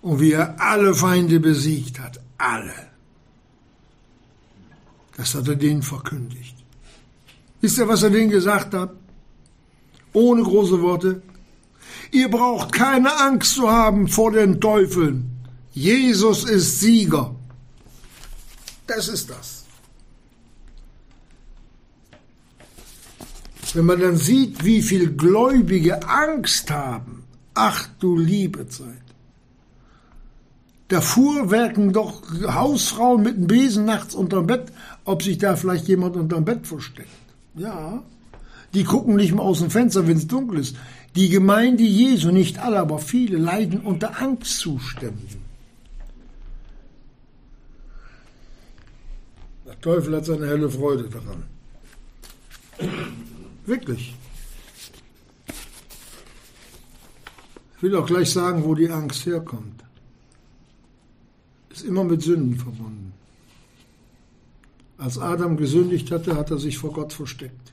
und 0.00 0.20
wie 0.20 0.32
er 0.32 0.60
alle 0.60 0.94
Feinde 0.94 1.40
besiegt 1.40 1.98
hat, 1.98 2.20
alle. 2.38 2.88
Das 5.16 5.34
hat 5.34 5.48
er 5.48 5.56
denen 5.56 5.82
verkündigt. 5.82 6.54
Wisst 7.60 7.78
ihr, 7.78 7.88
was 7.88 8.04
er 8.04 8.10
denen 8.10 8.30
gesagt 8.30 8.72
hat? 8.74 8.92
Ohne 10.12 10.42
große 10.42 10.80
Worte. 10.80 11.22
Ihr 12.12 12.30
braucht 12.30 12.72
keine 12.72 13.20
Angst 13.20 13.54
zu 13.54 13.68
haben 13.68 14.06
vor 14.06 14.30
den 14.30 14.60
Teufeln. 14.60 15.30
Jesus 15.72 16.44
ist 16.44 16.80
Sieger. 16.80 17.34
Das 18.88 19.06
ist 19.06 19.30
das. 19.30 19.64
Wenn 23.74 23.84
man 23.84 24.00
dann 24.00 24.16
sieht, 24.16 24.64
wie 24.64 24.80
viel 24.82 25.14
Gläubige 25.14 26.08
Angst 26.08 26.70
haben, 26.70 27.24
ach 27.54 27.86
du 28.00 28.16
liebe 28.16 28.66
Zeit. 28.66 28.86
Da 30.88 31.02
fuhrwerken 31.02 31.92
doch 31.92 32.22
Hausfrauen 32.46 33.22
mit 33.22 33.36
einem 33.36 33.46
Besen 33.46 33.84
nachts 33.84 34.14
unterm 34.14 34.46
Bett, 34.46 34.72
ob 35.04 35.22
sich 35.22 35.36
da 35.36 35.54
vielleicht 35.54 35.86
jemand 35.86 36.16
unterm 36.16 36.46
Bett 36.46 36.66
versteckt. 36.66 37.08
Ja. 37.54 38.02
Die 38.72 38.84
gucken 38.84 39.16
nicht 39.16 39.34
mal 39.34 39.42
aus 39.42 39.58
dem 39.58 39.70
Fenster, 39.70 40.06
wenn 40.06 40.16
es 40.16 40.26
dunkel 40.26 40.60
ist. 40.60 40.76
Die 41.14 41.28
Gemeinde 41.28 41.82
Jesu, 41.82 42.30
nicht 42.30 42.58
alle, 42.58 42.78
aber 42.78 42.98
viele, 42.98 43.36
leiden 43.36 43.80
unter 43.80 44.18
Angstzuständen. 44.20 45.37
Teufel 49.80 50.16
hat 50.16 50.26
seine 50.26 50.46
helle 50.46 50.70
Freude 50.70 51.08
daran. 51.08 51.44
Wirklich. 53.66 54.14
Ich 57.76 57.82
will 57.82 57.94
auch 57.96 58.06
gleich 58.06 58.30
sagen, 58.30 58.64
wo 58.64 58.74
die 58.74 58.90
Angst 58.90 59.24
herkommt 59.26 59.84
ist 61.78 61.84
immer 61.84 62.04
mit 62.04 62.22
Sünden 62.22 62.56
verbunden. 62.56 63.12
Als 64.98 65.16
Adam 65.16 65.56
gesündigt 65.56 66.10
hatte, 66.10 66.34
hat 66.34 66.50
er 66.50 66.58
sich 66.58 66.76
vor 66.76 66.92
Gott 66.92 67.12
versteckt. 67.12 67.72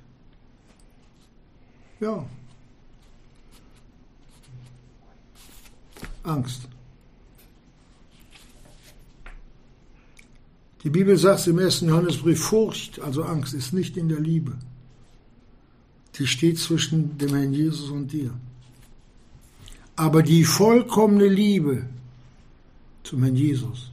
Ja. 1.99 2.23
Angst. 6.21 6.67
Die 10.85 10.91
Bibel 10.91 11.17
sagt 11.17 11.47
im 11.47 11.57
ersten 11.57 11.89
Johannesbrief, 11.89 12.39
Furcht, 12.39 13.01
also 13.01 13.23
Angst, 13.23 13.55
ist 13.55 13.73
nicht 13.73 13.97
in 13.97 14.07
der 14.07 14.19
Liebe. 14.19 14.53
Die 16.13 16.27
steht 16.27 16.59
zwischen 16.59 17.17
dem 17.17 17.29
Herrn 17.29 17.53
Jesus 17.53 17.89
und 17.89 18.13
dir. 18.13 18.31
Aber 19.95 20.21
die 20.21 20.43
vollkommene 20.43 21.27
Liebe 21.27 21.87
zum 23.03 23.23
Herrn 23.23 23.35
Jesus 23.35 23.89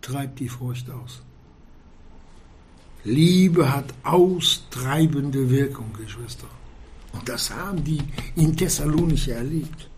treibt 0.00 0.40
die 0.40 0.48
Furcht 0.48 0.88
aus. 0.90 1.20
Liebe 3.04 3.70
hat 3.70 3.92
austreibende 4.04 5.50
Wirkung, 5.50 5.92
Geschwister. 5.92 6.48
Und 7.12 7.28
das 7.28 7.50
haben 7.50 7.84
die 7.84 8.00
in 8.36 8.56
Thessalonich 8.56 9.28
erlebt. 9.28 9.90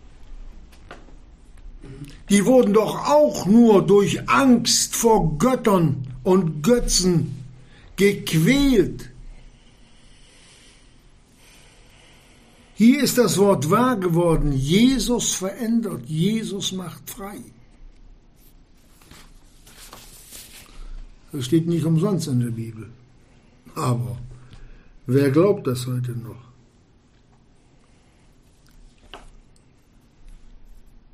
Die 2.29 2.45
wurden 2.45 2.73
doch 2.73 3.07
auch 3.07 3.45
nur 3.45 3.85
durch 3.85 4.29
Angst 4.29 4.95
vor 4.95 5.37
Göttern 5.37 6.07
und 6.23 6.61
Götzen 6.61 7.43
gequält. 7.95 9.09
Hier 12.75 13.01
ist 13.01 13.17
das 13.17 13.37
Wort 13.37 13.71
wahr 13.71 13.95
geworden. 13.97 14.51
Jesus 14.51 15.33
verändert, 15.33 16.03
Jesus 16.05 16.71
macht 16.73 17.09
frei. 17.09 17.39
Das 21.31 21.45
steht 21.45 21.67
nicht 21.67 21.85
umsonst 21.85 22.27
in 22.27 22.39
der 22.39 22.51
Bibel. 22.51 22.89
Aber 23.75 24.17
wer 25.05 25.31
glaubt 25.31 25.65
das 25.65 25.87
heute 25.87 26.11
noch? 26.11 26.46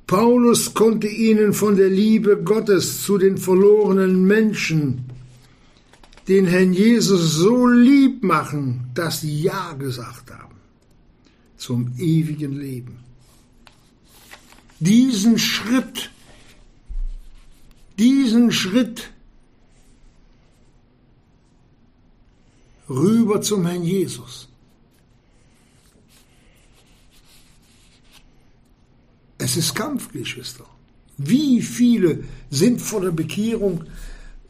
Paulus 0.06 0.74
konnte 0.74 1.08
ihnen 1.08 1.54
von 1.54 1.76
der 1.76 1.88
Liebe 1.88 2.42
Gottes 2.42 3.02
zu 3.02 3.16
den 3.16 3.38
verlorenen 3.38 4.24
Menschen, 4.24 5.06
den 6.28 6.46
Herrn 6.46 6.72
Jesus 6.72 7.34
so 7.34 7.66
lieb 7.66 8.22
machen, 8.22 8.90
dass 8.94 9.22
sie 9.22 9.42
Ja 9.42 9.72
gesagt 9.72 10.30
haben 10.30 10.56
zum 11.56 11.94
ewigen 11.98 12.58
Leben. 12.58 12.98
Diesen 14.80 15.38
Schritt, 15.38 16.10
diesen 17.98 18.52
Schritt 18.52 19.10
rüber 22.88 23.40
zum 23.40 23.64
Herrn 23.64 23.82
Jesus. 23.82 24.48
Es 29.44 29.56
ist 29.56 29.74
Kampf, 29.74 30.10
Geschwister. 30.10 30.64
Wie 31.18 31.60
viele 31.60 32.24
sind 32.50 32.80
vor 32.80 33.02
der 33.02 33.10
Bekehrung, 33.10 33.84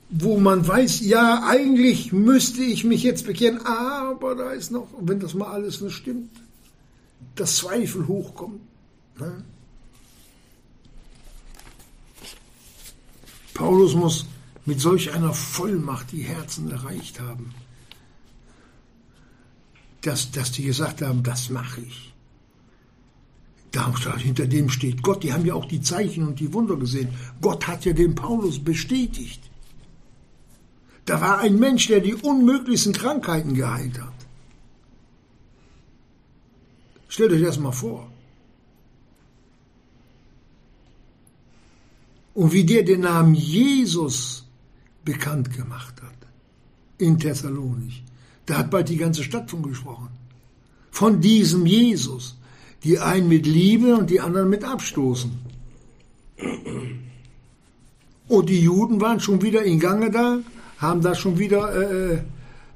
wo 0.09 0.38
man 0.38 0.66
weiß, 0.66 1.00
ja, 1.00 1.42
eigentlich 1.46 2.12
müsste 2.12 2.62
ich 2.62 2.85
mich 2.85 3.02
jetzt 3.02 3.26
bekehren, 3.26 3.59
aber 3.66 4.37
da 4.37 4.52
ist 4.52 4.70
noch, 4.70 4.87
wenn 5.00 5.18
das 5.18 5.35
mal 5.35 5.50
alles 5.50 5.80
nicht 5.80 5.96
stimmt, 5.96 6.30
das 7.35 7.57
Zweifel 7.57 8.07
hochkommt. 8.07 8.61
Ne? 9.18 9.44
Paulus 13.54 13.94
muss 13.94 14.26
mit 14.64 14.80
solch 14.80 15.12
einer 15.12 15.35
Vollmacht 15.35 16.12
die 16.12 16.22
Herzen 16.22 16.70
erreicht 16.70 17.18
haben 17.18 17.52
dass, 20.07 20.30
dass 20.30 20.52
die 20.52 20.64
gesagt 20.64 21.02
haben, 21.02 21.22
das 21.22 21.48
mache 21.48 21.80
ich. 21.80 22.13
Da, 23.75 24.17
hinter 24.17 24.47
dem 24.47 24.69
steht 24.71 25.03
Gott. 25.03 25.25
Die 25.25 25.33
haben 25.33 25.45
ja 25.45 25.55
auch 25.55 25.65
die 25.65 25.81
Zeichen 25.81 26.29
und 26.29 26.39
die 26.39 26.53
Wunder 26.53 26.77
gesehen. 26.77 27.09
Gott 27.41 27.67
hat 27.67 27.85
ja 27.85 27.93
den 27.93 28.15
Paulus 28.15 28.63
bestätigt. 28.63 29.43
Da 31.07 31.21
war 31.21 31.39
ein 31.39 31.59
Mensch, 31.59 31.89
der 31.89 32.01
die 32.01 32.15
unmöglichsten 32.15 32.93
Krankheiten 32.93 33.55
geheilt 33.55 34.01
hat. 34.01 34.13
Stellt 37.09 37.33
euch 37.33 37.43
das 37.43 37.59
mal 37.59 37.73
vor. 37.73 38.09
Und 42.35 42.53
wie 42.53 42.65
der 42.65 42.85
den 42.85 43.01
Namen 43.01 43.35
Jesus 43.35 44.47
bekannt 45.05 45.53
gemacht 45.53 46.01
hat 46.01 46.15
in 46.99 47.19
Thessalonich. 47.19 48.05
Da 48.47 48.59
hat 48.59 48.71
bald 48.71 48.89
die 48.89 48.97
ganze 48.97 49.25
Stadt 49.25 49.51
von 49.51 49.63
gesprochen. 49.63 50.11
Von 50.93 51.21
diesem 51.21 51.67
Jesus. 51.67 52.37
Die 52.85 52.99
einen 52.99 53.29
mit 53.29 53.47
Liebe 53.47 53.97
und 53.97 54.11
die 54.11 54.20
anderen 54.20 54.51
mit 54.51 54.62
Abstoßen. 54.62 55.33
Und 58.29 58.49
die 58.49 58.61
Juden 58.61 59.01
waren 59.01 59.20
schon 59.20 59.42
wieder 59.42 59.62
in 59.62 59.81
Gange 59.81 60.11
da, 60.11 60.38
haben 60.79 61.01
da 61.01 61.14
schon 61.14 61.38
wieder 61.38 61.75
äh, 61.75 62.14
äh 62.14 62.18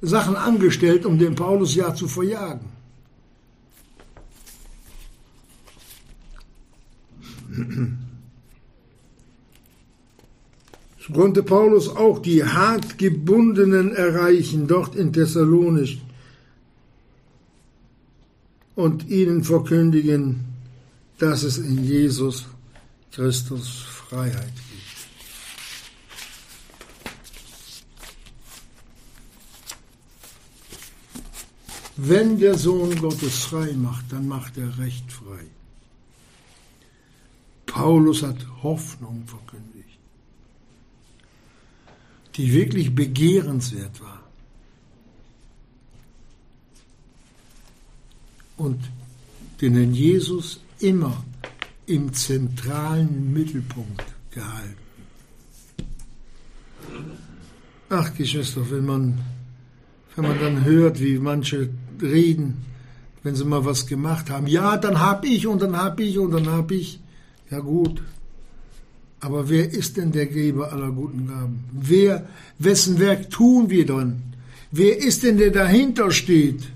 Sachen 0.01 0.37
angestellt, 0.37 1.05
um 1.05 1.19
den 1.19 1.35
Paulus 1.35 1.75
ja 1.75 1.93
zu 1.93 2.07
verjagen. 2.07 2.67
So 11.01 11.13
konnte 11.13 11.43
Paulus 11.43 11.89
auch 11.89 12.21
die 12.21 12.45
hart 12.45 12.99
gebundenen 12.99 13.95
erreichen, 13.95 14.69
dort 14.69 14.95
in 14.95 15.13
Thessalonich, 15.13 16.01
und 18.79 19.09
ihnen 19.09 19.43
verkündigen, 19.43 20.45
dass 21.19 21.43
es 21.43 21.59
in 21.59 21.83
Jesus 21.83 22.47
Christus 23.11 23.81
Freiheit 23.81 24.55
gibt. 24.55 24.99
Wenn 31.97 32.39
der 32.39 32.57
Sohn 32.57 32.95
Gottes 33.01 33.47
frei 33.47 33.73
macht, 33.73 34.13
dann 34.13 34.29
macht 34.29 34.57
er 34.57 34.79
Recht 34.79 35.11
frei. 35.11 35.45
Paulus 37.67 38.23
hat 38.23 38.47
Hoffnung 38.63 39.25
verkündigt, 39.27 39.99
die 42.37 42.53
wirklich 42.53 42.95
begehrenswert 42.95 44.01
war. 44.01 44.18
Und 48.59 48.79
den 49.61 49.75
Herrn 49.75 49.95
Jesus 49.95 50.61
immer 50.81 51.25
im 51.87 52.13
zentralen 52.13 53.33
Mittelpunkt 53.33 54.05
gehalten. 54.31 54.77
Ach, 57.89 58.15
Geschwister, 58.15 58.71
wenn 58.71 58.85
man, 58.85 59.19
wenn 60.15 60.27
man 60.27 60.39
dann 60.39 60.65
hört, 60.65 61.01
wie 61.01 61.19
manche 61.19 61.71
reden, 62.03 62.65
wenn 63.23 63.35
sie 63.35 63.45
mal 63.45 63.65
was 63.65 63.87
gemacht 63.87 64.29
haben, 64.29 64.47
ja, 64.47 64.77
dann 64.77 65.01
hab 65.01 65.25
ich 65.25 65.47
und 65.47 65.63
dann 65.63 65.77
hab 65.77 65.99
ich 65.99 66.19
und 66.19 66.33
dann 66.33 66.49
hab 66.49 66.71
ich. 66.71 67.01
Ja 67.51 67.61
gut, 67.61 68.03
aber 69.21 69.49
wer 69.49 69.71
ist 69.73 69.97
denn 69.97 70.13
der 70.13 70.27
Geber 70.27 70.73
aller 70.73 70.91
guten 70.91 71.29
Gaben? 71.29 71.65
Wer, 71.73 72.29
wessen 72.59 72.99
Werk 73.01 73.31
tun 73.31 73.71
wir 73.71 73.87
dann? 73.87 74.23
Wer 74.71 74.99
ist 74.99 75.23
denn 75.23 75.39
der 75.39 75.51
dahinter 75.51 76.11
steht? 76.11 76.69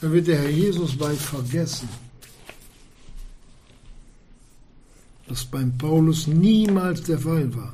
Da 0.00 0.12
wird 0.12 0.28
der 0.28 0.38
Herr 0.38 0.50
Jesus 0.50 0.96
bald 0.96 1.18
vergessen. 1.18 1.88
Was 5.28 5.44
beim 5.44 5.76
Paulus 5.76 6.26
niemals 6.26 7.02
der 7.02 7.18
Fall 7.18 7.54
war. 7.54 7.72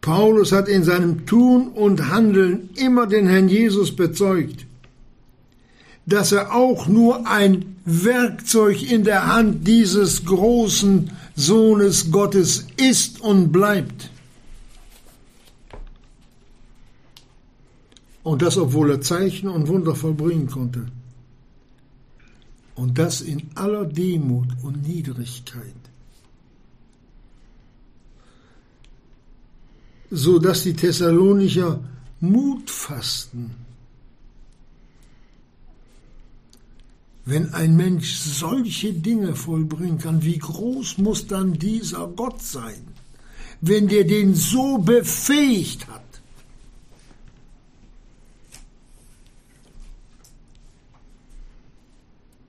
Paulus 0.00 0.52
hat 0.52 0.68
in 0.68 0.82
seinem 0.82 1.26
Tun 1.26 1.68
und 1.68 2.08
Handeln 2.08 2.70
immer 2.74 3.06
den 3.06 3.28
Herrn 3.28 3.48
Jesus 3.48 3.94
bezeugt, 3.94 4.66
dass 6.06 6.32
er 6.32 6.54
auch 6.54 6.88
nur 6.88 7.26
ein 7.26 7.76
Werkzeug 7.84 8.90
in 8.90 9.04
der 9.04 9.26
Hand 9.26 9.68
dieses 9.68 10.24
großen 10.24 11.10
Sohnes 11.36 12.10
Gottes 12.10 12.66
ist 12.76 13.20
und 13.20 13.52
bleibt. 13.52 14.10
Und 18.22 18.42
das, 18.42 18.56
obwohl 18.58 18.90
er 18.90 19.00
Zeichen 19.00 19.48
und 19.48 19.68
Wunder 19.68 19.94
vollbringen 19.94 20.46
konnte. 20.46 20.86
Und 22.74 22.98
das 22.98 23.20
in 23.20 23.50
aller 23.54 23.86
Demut 23.86 24.48
und 24.62 24.86
Niedrigkeit. 24.86 25.74
So 30.10 30.38
dass 30.38 30.64
die 30.64 30.74
Thessalonicher 30.74 31.80
Mut 32.20 32.68
fassten 32.68 33.54
Wenn 37.24 37.54
ein 37.54 37.76
Mensch 37.76 38.16
solche 38.16 38.92
Dinge 38.92 39.36
vollbringen 39.36 39.98
kann, 39.98 40.24
wie 40.24 40.38
groß 40.38 40.98
muss 40.98 41.28
dann 41.28 41.52
dieser 41.52 42.08
Gott 42.08 42.42
sein, 42.42 42.88
wenn 43.60 43.86
der 43.86 44.02
den 44.04 44.34
so 44.34 44.78
befähigt 44.78 45.86
hat? 45.86 46.09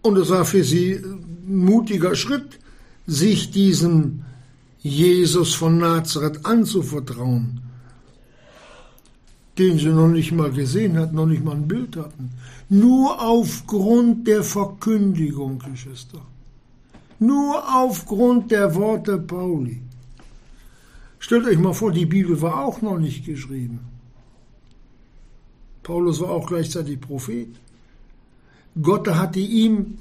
Und 0.01 0.17
es 0.17 0.29
war 0.29 0.45
für 0.45 0.63
sie 0.63 0.93
ein 0.93 1.65
mutiger 1.65 2.15
Schritt, 2.15 2.59
sich 3.07 3.51
diesem 3.51 4.23
Jesus 4.81 5.53
von 5.53 5.77
Nazareth 5.77 6.45
anzuvertrauen, 6.45 7.61
den 9.57 9.77
sie 9.77 9.89
noch 9.89 10.07
nicht 10.07 10.31
mal 10.31 10.51
gesehen 10.51 10.97
hat, 10.97 11.13
noch 11.13 11.27
nicht 11.27 11.43
mal 11.43 11.55
ein 11.55 11.67
Bild 11.67 11.95
hatten. 11.97 12.31
Nur 12.69 13.21
aufgrund 13.21 14.27
der 14.27 14.43
Verkündigung, 14.43 15.59
Geschwister. 15.59 16.21
Nur 17.19 17.63
aufgrund 17.75 18.49
der 18.49 18.73
Worte 18.73 19.19
Pauli. 19.19 19.81
Stellt 21.19 21.45
euch 21.45 21.59
mal 21.59 21.73
vor, 21.73 21.91
die 21.91 22.07
Bibel 22.07 22.41
war 22.41 22.65
auch 22.65 22.81
noch 22.81 22.97
nicht 22.97 23.25
geschrieben. 23.25 23.79
Paulus 25.83 26.19
war 26.19 26.31
auch 26.31 26.47
gleichzeitig 26.47 26.99
Prophet. 26.99 27.49
Gott 28.79 29.07
hatte 29.07 29.39
ihm 29.39 29.97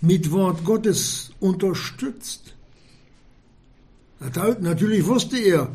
mit 0.00 0.30
Wort 0.30 0.64
Gottes 0.64 1.30
unterstützt. 1.40 2.54
Natürlich 4.60 5.06
wusste 5.06 5.38
er, 5.38 5.68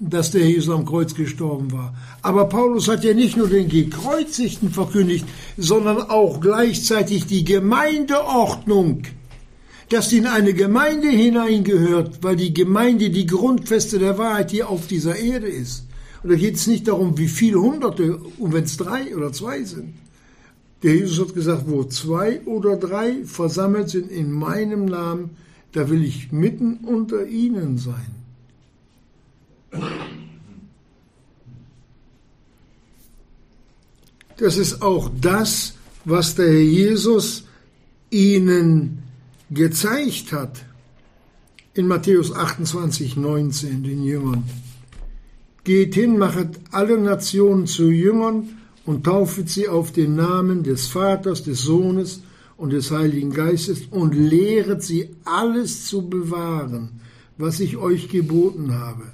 dass 0.00 0.30
der 0.30 0.48
Jesus 0.48 0.74
am 0.74 0.86
Kreuz 0.86 1.14
gestorben 1.14 1.72
war. 1.72 1.94
Aber 2.22 2.48
Paulus 2.48 2.88
hat 2.88 3.04
ja 3.04 3.14
nicht 3.14 3.36
nur 3.36 3.48
den 3.48 3.68
Gekreuzigten 3.68 4.70
verkündigt, 4.70 5.26
sondern 5.56 6.02
auch 6.02 6.40
gleichzeitig 6.40 7.26
die 7.26 7.44
Gemeindeordnung, 7.44 9.02
dass 9.88 10.10
sie 10.10 10.18
in 10.18 10.26
eine 10.26 10.54
Gemeinde 10.54 11.08
hineingehört, 11.08 12.22
weil 12.22 12.36
die 12.36 12.54
Gemeinde 12.54 13.10
die 13.10 13.26
Grundfeste 13.26 13.98
der 13.98 14.18
Wahrheit 14.18 14.52
hier 14.52 14.68
auf 14.68 14.86
dieser 14.86 15.16
Erde 15.16 15.48
ist. 15.48 15.87
Und 16.22 16.30
da 16.30 16.36
geht 16.36 16.56
es 16.56 16.66
nicht 16.66 16.88
darum, 16.88 17.16
wie 17.18 17.28
viele 17.28 17.60
Hunderte, 17.60 18.16
und 18.16 18.52
wenn 18.52 18.64
es 18.64 18.76
drei 18.76 19.16
oder 19.16 19.32
zwei 19.32 19.62
sind. 19.62 19.94
Der 20.82 20.94
Jesus 20.94 21.28
hat 21.28 21.34
gesagt, 21.34 21.64
wo 21.66 21.84
zwei 21.84 22.40
oder 22.42 22.76
drei 22.76 23.24
versammelt 23.24 23.88
sind 23.90 24.10
in 24.10 24.30
meinem 24.30 24.84
Namen, 24.84 25.30
da 25.72 25.90
will 25.90 26.04
ich 26.04 26.32
mitten 26.32 26.78
unter 26.84 27.26
ihnen 27.26 27.78
sein. 27.78 28.18
Das 34.36 34.56
ist 34.56 34.82
auch 34.82 35.10
das, 35.20 35.74
was 36.04 36.36
der 36.36 36.46
Herr 36.46 36.60
Jesus 36.60 37.44
ihnen 38.10 39.02
gezeigt 39.50 40.32
hat 40.32 40.64
in 41.74 41.86
Matthäus 41.86 42.32
28, 42.32 43.16
19 43.16 43.82
den 43.82 44.04
Jüngern. 44.04 44.44
Geht 45.68 45.94
hin, 45.94 46.16
machet 46.16 46.58
alle 46.72 46.96
Nationen 46.98 47.66
zu 47.66 47.90
Jüngern 47.90 48.48
und 48.86 49.04
taufet 49.04 49.48
sie 49.50 49.68
auf 49.68 49.92
den 49.92 50.16
Namen 50.16 50.62
des 50.62 50.86
Vaters, 50.86 51.42
des 51.42 51.60
Sohnes 51.60 52.22
und 52.56 52.72
des 52.72 52.90
Heiligen 52.90 53.32
Geistes 53.32 53.82
und 53.90 54.14
lehret 54.14 54.82
sie 54.82 55.10
alles 55.24 55.84
zu 55.84 56.08
bewahren, 56.08 57.00
was 57.36 57.60
ich 57.60 57.76
euch 57.76 58.08
geboten 58.08 58.72
habe 58.72 59.04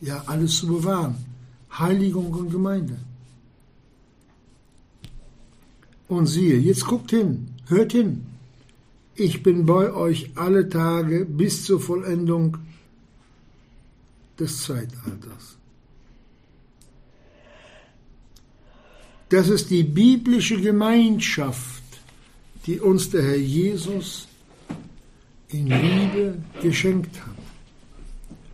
ja 0.00 0.22
alles 0.26 0.56
zu 0.56 0.66
bewahren. 0.68 1.16
Heiligung 1.70 2.32
und 2.32 2.50
Gemeinde. 2.50 2.96
Und 6.08 6.26
siehe, 6.26 6.58
jetzt 6.58 6.86
guckt 6.86 7.10
hin, 7.10 7.48
hört 7.66 7.92
hin. 7.92 8.26
Ich 9.14 9.42
bin 9.42 9.66
bei 9.66 9.92
euch 9.92 10.30
alle 10.36 10.68
Tage 10.68 11.26
bis 11.26 11.64
zur 11.64 11.80
Vollendung 11.80 12.56
des 14.38 14.62
Zeitalters. 14.62 15.56
Das 19.28 19.48
ist 19.48 19.70
die 19.70 19.82
biblische 19.82 20.60
Gemeinschaft, 20.60 21.82
die 22.66 22.80
uns 22.80 23.10
der 23.10 23.22
Herr 23.22 23.36
Jesus 23.36 24.26
in 25.48 25.66
Liebe 25.66 26.38
geschenkt 26.62 27.20
hat. 27.20 27.34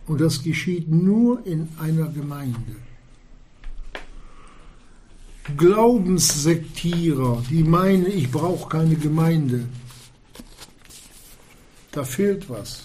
Und 0.07 0.21
das 0.21 0.43
geschieht 0.43 0.89
nur 0.89 1.45
in 1.45 1.67
einer 1.79 2.07
Gemeinde. 2.09 2.75
Glaubenssektierer, 5.57 7.43
die 7.49 7.63
meinen, 7.63 8.07
ich 8.07 8.31
brauche 8.31 8.67
keine 8.67 8.95
Gemeinde, 8.95 9.65
da 11.91 12.03
fehlt 12.03 12.49
was. 12.49 12.84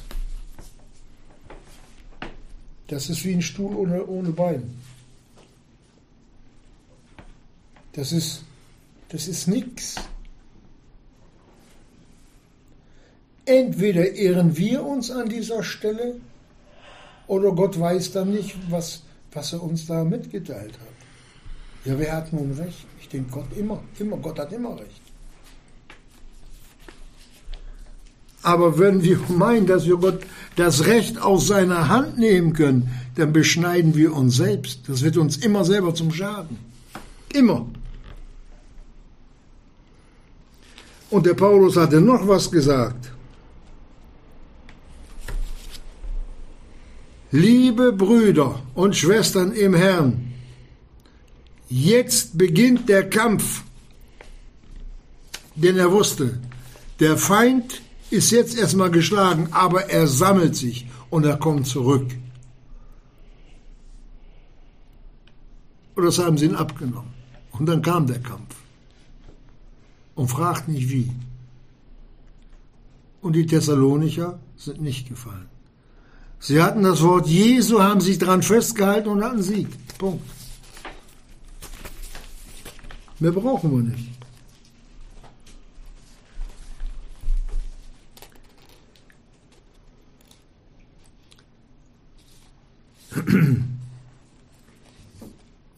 Das 2.90 3.08
ist 3.08 3.24
wie 3.24 3.34
ein 3.34 3.40
Stuhl 3.40 3.72
ohne, 3.76 4.04
ohne 4.04 4.30
Bein. 4.30 4.76
Das 7.92 8.10
ist, 8.10 8.42
das 9.10 9.28
ist 9.28 9.46
nichts. 9.46 9.94
Entweder 13.44 14.10
ehren 14.10 14.56
wir 14.56 14.84
uns 14.84 15.08
an 15.12 15.28
dieser 15.28 15.62
Stelle 15.62 16.16
oder 17.28 17.52
Gott 17.52 17.78
weiß 17.78 18.10
dann 18.10 18.32
nicht, 18.32 18.56
was, 18.68 19.04
was 19.30 19.52
er 19.52 19.62
uns 19.62 19.86
da 19.86 20.02
mitgeteilt 20.02 20.72
hat. 20.72 21.84
Ja, 21.84 21.96
wer 21.96 22.12
hat 22.16 22.32
nun 22.32 22.50
recht? 22.54 22.86
Ich 23.00 23.08
denke, 23.08 23.30
Gott 23.30 23.56
immer, 23.56 23.84
immer, 24.00 24.16
Gott 24.16 24.40
hat 24.40 24.52
immer 24.52 24.76
recht. 24.76 24.99
Aber 28.42 28.78
wenn 28.78 29.02
wir 29.02 29.18
meinen, 29.28 29.66
dass 29.66 29.86
wir 29.86 29.96
Gott 29.96 30.20
das 30.56 30.86
Recht 30.86 31.20
aus 31.20 31.46
seiner 31.46 31.88
Hand 31.88 32.18
nehmen 32.18 32.52
können, 32.52 32.90
dann 33.16 33.32
beschneiden 33.32 33.94
wir 33.94 34.14
uns 34.14 34.36
selbst. 34.36 34.88
Das 34.88 35.02
wird 35.02 35.16
uns 35.16 35.36
immer 35.36 35.64
selber 35.64 35.94
zum 35.94 36.12
Schaden. 36.12 36.58
Immer. 37.32 37.66
Und 41.10 41.26
der 41.26 41.34
Paulus 41.34 41.76
hatte 41.76 42.00
noch 42.00 42.26
was 42.26 42.50
gesagt. 42.50 43.10
Liebe 47.32 47.92
Brüder 47.92 48.60
und 48.74 48.96
Schwestern 48.96 49.52
im 49.52 49.74
Herrn, 49.74 50.32
jetzt 51.68 52.36
beginnt 52.36 52.88
der 52.88 53.08
Kampf. 53.08 53.62
Denn 55.54 55.76
er 55.76 55.92
wusste, 55.92 56.38
der 56.98 57.16
Feind 57.16 57.82
ist 58.10 58.30
jetzt 58.30 58.58
erstmal 58.58 58.90
geschlagen, 58.90 59.48
aber 59.52 59.88
er 59.88 60.06
sammelt 60.06 60.56
sich 60.56 60.86
und 61.10 61.24
er 61.24 61.36
kommt 61.36 61.66
zurück. 61.66 62.06
Und 65.94 66.04
das 66.04 66.18
haben 66.18 66.38
sie 66.38 66.46
ihn 66.46 66.54
abgenommen. 66.54 67.12
Und 67.52 67.66
dann 67.66 67.82
kam 67.82 68.06
der 68.06 68.20
Kampf. 68.20 68.56
Und 70.14 70.28
fragt 70.28 70.68
nicht 70.68 70.88
wie. 70.90 71.10
Und 73.20 73.34
die 73.34 73.46
Thessalonicher 73.46 74.38
sind 74.56 74.80
nicht 74.80 75.08
gefallen. 75.08 75.48
Sie 76.38 76.62
hatten 76.62 76.82
das 76.82 77.02
Wort 77.02 77.26
Jesu, 77.26 77.82
haben 77.82 78.00
sich 78.00 78.18
daran 78.18 78.42
festgehalten 78.42 79.10
und 79.10 79.22
hatten 79.22 79.42
Sieg. 79.42 79.68
Punkt. 79.98 80.24
Mehr 83.18 83.32
brauchen 83.32 83.70
wir 83.70 83.82
nicht. 83.82 84.19
Und 93.14 93.64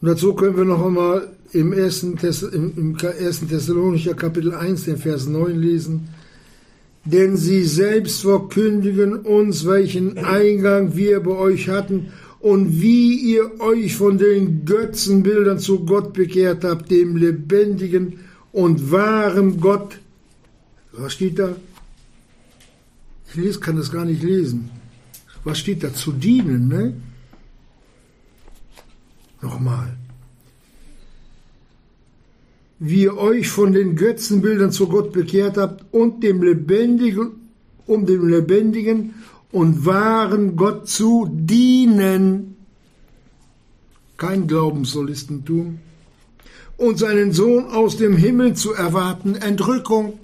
dazu 0.01 0.33
können 0.33 0.57
wir 0.57 0.65
noch 0.65 0.85
einmal 0.85 1.29
im 1.51 1.73
1. 1.73 2.07
Thess 2.19 2.43
im, 2.43 2.73
im 2.77 2.97
1. 2.97 3.47
Thessalonicher 3.47 4.13
Kapitel 4.13 4.53
1, 4.53 4.85
den 4.85 4.97
Vers 4.97 5.27
9 5.27 5.59
lesen 5.59 6.09
denn 7.05 7.35
sie 7.35 7.63
selbst 7.65 8.21
verkündigen 8.21 9.17
uns, 9.17 9.65
welchen 9.65 10.17
Eingang 10.17 10.95
wir 10.95 11.19
bei 11.19 11.31
euch 11.31 11.67
hatten 11.69 12.13
und 12.39 12.81
wie 12.81 13.15
ihr 13.15 13.59
euch 13.59 13.95
von 13.95 14.17
den 14.17 14.65
Götzenbildern 14.65 15.59
zu 15.59 15.85
Gott 15.85 16.13
bekehrt 16.13 16.63
habt, 16.63 16.91
dem 16.91 17.17
lebendigen 17.17 18.19
und 18.51 18.91
wahren 18.91 19.59
Gott. 19.59 19.99
Was 20.93 21.13
steht 21.13 21.39
da? 21.39 21.55
Ich 23.29 23.35
lese, 23.35 23.59
kann 23.59 23.77
das 23.77 23.91
gar 23.91 24.05
nicht 24.05 24.23
lesen. 24.23 24.69
Was 25.43 25.59
steht 25.59 25.83
da? 25.83 25.93
Zu 25.93 26.11
dienen, 26.11 26.67
ne? 26.67 26.93
Nochmal 29.43 29.97
wie 32.85 33.03
ihr 33.03 33.17
euch 33.17 33.47
von 33.47 33.71
den 33.71 33.95
Götzenbildern 33.95 34.73
zu 34.73 34.89
Gott 34.89 35.13
bekehrt 35.13 35.55
habt 35.55 35.85
und 35.93 36.21
dem 36.21 36.43
lebendigen, 36.43 37.31
um 37.85 38.05
dem 38.05 38.27
lebendigen 38.27 39.13
und 39.53 39.85
wahren 39.85 40.57
Gott 40.57 40.89
zu 40.89 41.29
dienen. 41.31 42.57
Kein 44.17 44.47
Glaubenssolistentum. 44.47 45.79
Und 46.75 46.99
seinen 46.99 47.31
Sohn 47.31 47.67
aus 47.67 47.95
dem 47.95 48.17
Himmel 48.17 48.53
zu 48.55 48.73
erwarten, 48.73 49.35
Entrückung, 49.35 50.19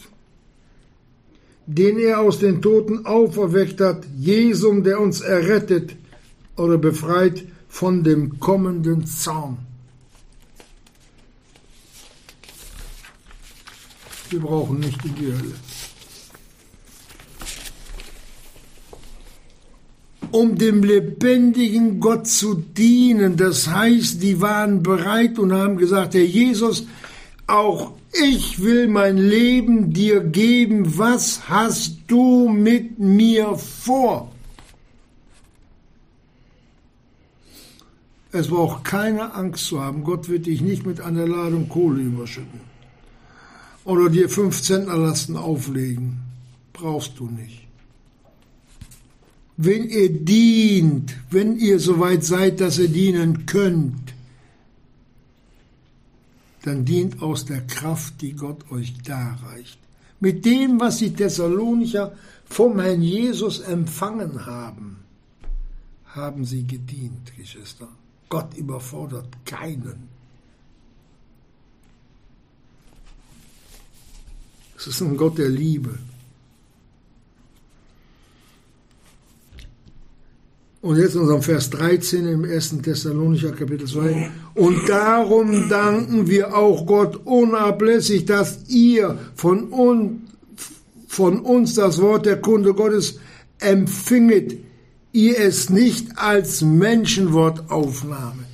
den 1.66 1.98
er 1.98 2.20
aus 2.20 2.40
den 2.40 2.62
Toten 2.62 3.06
auferweckt 3.06 3.80
hat, 3.80 4.04
Jesum, 4.20 4.84
der 4.84 5.00
uns 5.00 5.22
errettet 5.22 5.96
oder 6.58 6.78
befreit 6.78 7.46
von 7.70 8.04
dem 8.04 8.40
kommenden 8.40 9.06
Zorn. 9.06 9.58
Wir 14.30 14.42
brauchen 14.42 14.80
nicht 14.80 15.04
in 15.06 15.16
die 15.16 15.28
Hölle. 15.28 15.56
Um 20.32 20.56
dem 20.58 20.84
lebendigen 20.84 22.00
Gott 22.00 22.28
zu 22.28 22.54
dienen, 22.56 23.38
das 23.38 23.68
heißt, 23.68 24.22
die 24.22 24.42
waren 24.42 24.84
bereit 24.84 25.40
und 25.40 25.54
haben 25.54 25.78
gesagt, 25.78 26.14
Herr 26.14 26.22
Jesus, 26.22 26.86
auch 27.48 27.94
ich 28.14 28.62
will 28.62 28.88
mein 28.88 29.18
Leben 29.18 29.94
dir 29.94 30.20
geben. 30.20 30.98
Was 30.98 31.50
hast 31.50 31.98
du 32.08 32.50
mit 32.50 33.00
mir 33.00 33.56
vor? 33.56 34.32
Es 38.32 38.48
braucht 38.48 38.84
keine 38.84 39.34
Angst 39.34 39.66
zu 39.66 39.82
haben. 39.82 40.04
Gott 40.04 40.30
wird 40.30 40.46
dich 40.46 40.62
nicht 40.62 40.86
mit 40.86 41.02
einer 41.02 41.28
Ladung 41.28 41.68
Kohle 41.68 42.02
überschütten 42.02 42.60
oder 43.86 44.10
dir 44.10 44.30
fünf 44.30 44.62
Zentnerlasten 44.62 45.36
auflegen. 45.36 46.20
Brauchst 46.74 47.18
du 47.18 47.28
nicht. 47.28 47.68
Wenn 49.58 49.90
ihr 49.90 50.10
dient, 50.10 51.18
wenn 51.32 51.58
ihr 51.58 51.80
soweit 51.80 52.24
seid, 52.24 52.62
dass 52.62 52.78
ihr 52.78 52.88
dienen 52.88 53.46
könnt, 53.46 54.14
dann 56.64 56.86
dient 56.86 57.22
aus 57.22 57.46
der 57.46 57.62
Kraft, 57.62 58.22
die 58.22 58.34
Gott 58.34 58.72
euch 58.72 58.94
darreicht. 59.02 59.80
Mit 60.20 60.46
dem, 60.46 60.80
was 60.80 60.98
die 60.98 61.14
Thessalonicher 61.14 62.14
vom 62.46 62.80
Herrn 62.80 63.02
Jesus 63.02 63.60
empfangen 63.60 64.46
haben, 64.46 64.98
haben 66.06 66.46
sie 66.46 66.66
gedient, 66.66 67.36
Geschwister. 67.38 67.88
Gott 68.30 68.56
überfordert 68.56 69.28
keinen. 69.46 70.08
Es 74.78 74.88
ist 74.88 75.02
ein 75.02 75.18
Gott 75.18 75.38
der 75.38 75.50
Liebe. 75.50 75.98
Und 80.82 80.98
jetzt 80.98 81.16
unserem 81.18 81.42
Vers 81.42 81.70
13 81.72 82.26
im 82.26 82.46
1. 82.46 82.82
Thessalonicher 82.82 83.52
Kapitel 83.52 83.86
2. 83.86 84.32
Und 84.54 84.88
darum 84.88 85.68
danken 85.68 86.28
wir 86.30 86.56
auch 86.56 86.86
Gott 86.86 87.20
unablässig, 87.26 88.26
dass 88.26 88.70
ihr 88.70 89.18
von, 89.36 89.74
un, 89.74 90.28
von 91.08 91.42
uns 91.42 91.74
das 91.76 92.02
Wort 92.02 92.26
der 92.26 92.40
Kunde 92.40 92.74
Gottes 92.74 93.20
empfinget, 93.60 94.58
ihr 95.12 95.40
es 95.40 95.70
nicht 95.70 96.18
als 96.18 96.62
Menschenwort 96.62 97.70
aufnahmet. 97.72 98.46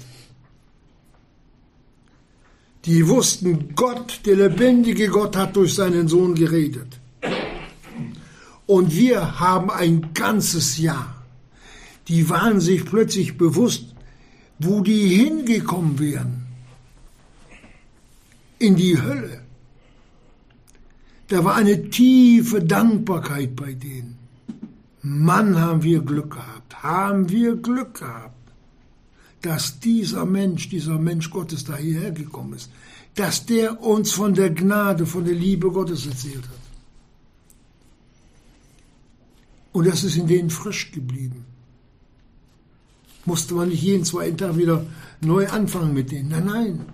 Die 2.86 3.08
wussten, 3.08 3.76
Gott, 3.76 4.22
der 4.26 4.36
lebendige 4.36 5.08
Gott, 5.08 5.36
hat 5.36 5.56
durch 5.56 5.74
seinen 5.74 6.08
Sohn 6.08 6.36
geredet. 6.36 7.00
Und 8.68 8.96
wir 8.96 9.40
haben 9.40 9.72
ein 9.72 10.14
ganzes 10.14 10.78
Jahr. 10.78 11.24
Die 12.08 12.30
waren 12.30 12.60
sich 12.60 12.86
plötzlich 12.86 13.38
bewusst, 13.38 13.96
wo 14.60 14.82
die 14.82 15.08
hingekommen 15.08 16.00
wären. 16.00 16.46
In 18.60 18.76
die 18.76 19.02
Hölle. 19.02 19.42
Da 21.28 21.44
war 21.44 21.56
eine 21.56 21.90
tiefe 21.90 22.64
Dankbarkeit 22.64 23.56
bei 23.56 23.74
denen. 23.74 24.15
Mann, 25.06 25.60
haben 25.60 25.84
wir 25.84 26.02
Glück 26.02 26.32
gehabt. 26.32 26.84
Haben 26.84 27.30
wir 27.30 27.56
Glück 27.56 28.00
gehabt. 28.00 28.36
dass 29.46 29.80
dieser 29.80 30.26
Mensch, 30.26 30.70
dieser 30.70 30.98
Mensch 30.98 31.30
Gottes 31.30 31.66
da 31.66 31.76
hierher 31.76 32.12
gekommen 32.12 32.54
ist, 32.54 32.72
dass 33.14 33.46
der 33.46 33.80
uns 33.80 34.12
von 34.12 34.34
der 34.34 34.50
Gnade, 34.50 35.06
von 35.06 35.24
der 35.24 35.36
Liebe 35.36 35.72
Gottes 35.72 36.08
erzählt 36.08 36.44
hat. 36.44 36.66
Und 39.72 39.86
das 39.86 40.04
ist 40.04 40.18
in 40.18 40.26
denen 40.26 40.50
frisch 40.50 40.92
geblieben. 40.92 41.46
Musste 43.26 43.54
man 43.54 43.70
nicht 43.70 43.84
jeden 43.84 44.04
zweiten 44.04 44.38
Tag 44.38 44.58
wieder 44.58 44.84
neu 45.22 45.48
anfangen 45.48 45.94
mit 45.94 46.12
denen. 46.12 46.30
Nein, 46.30 46.46
nein. 46.46 46.86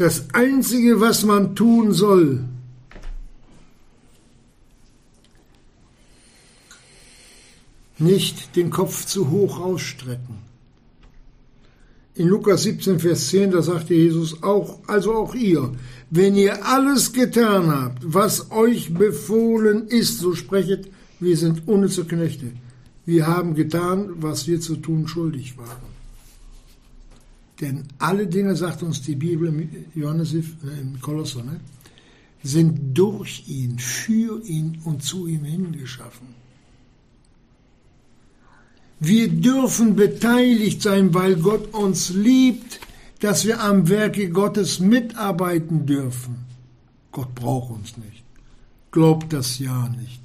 Das 0.00 0.32
Einzige, 0.32 0.98
was 0.98 1.24
man 1.24 1.54
tun 1.54 1.92
soll, 1.92 2.42
nicht 7.98 8.56
den 8.56 8.70
Kopf 8.70 9.04
zu 9.04 9.30
hoch 9.30 9.60
ausstrecken. 9.60 10.38
In 12.14 12.28
Lukas 12.28 12.62
17, 12.62 12.98
Vers 12.98 13.28
10, 13.28 13.50
da 13.50 13.60
sagte 13.60 13.92
Jesus 13.92 14.42
auch, 14.42 14.78
also 14.86 15.12
auch 15.12 15.34
ihr, 15.34 15.70
wenn 16.08 16.34
ihr 16.34 16.64
alles 16.64 17.12
getan 17.12 17.70
habt, 17.70 18.02
was 18.02 18.50
euch 18.52 18.94
befohlen 18.94 19.86
ist, 19.88 20.16
so 20.16 20.34
sprechet, 20.34 20.88
wir 21.18 21.36
sind 21.36 21.68
unnütze 21.68 22.06
Knechte. 22.06 22.52
Wir 23.04 23.26
haben 23.26 23.54
getan, 23.54 24.08
was 24.16 24.48
wir 24.48 24.62
zu 24.62 24.76
tun 24.76 25.06
schuldig 25.06 25.58
waren. 25.58 25.89
Denn 27.60 27.84
alle 27.98 28.26
Dinge, 28.26 28.56
sagt 28.56 28.82
uns 28.82 29.02
die 29.02 29.14
Bibel 29.14 29.48
im 29.48 29.68
Johannes 29.94 30.34
äh, 30.34 30.42
im 30.80 31.00
Kolosser, 31.00 31.42
ne, 31.42 31.60
sind 32.42 32.96
durch 32.96 33.44
ihn, 33.48 33.78
für 33.78 34.42
ihn 34.44 34.78
und 34.84 35.02
zu 35.02 35.26
ihm 35.26 35.44
hingeschaffen. 35.44 36.28
Wir 38.98 39.28
dürfen 39.28 39.96
beteiligt 39.96 40.82
sein, 40.82 41.12
weil 41.14 41.36
Gott 41.36 41.72
uns 41.74 42.10
liebt, 42.10 42.80
dass 43.20 43.44
wir 43.46 43.60
am 43.60 43.88
Werke 43.88 44.30
Gottes 44.30 44.80
mitarbeiten 44.80 45.86
dürfen. 45.86 46.36
Gott 47.12 47.34
braucht 47.34 47.70
uns 47.72 47.96
nicht. 47.96 48.22
Glaubt 48.90 49.32
das 49.32 49.58
ja 49.58 49.88
nicht. 49.88 50.20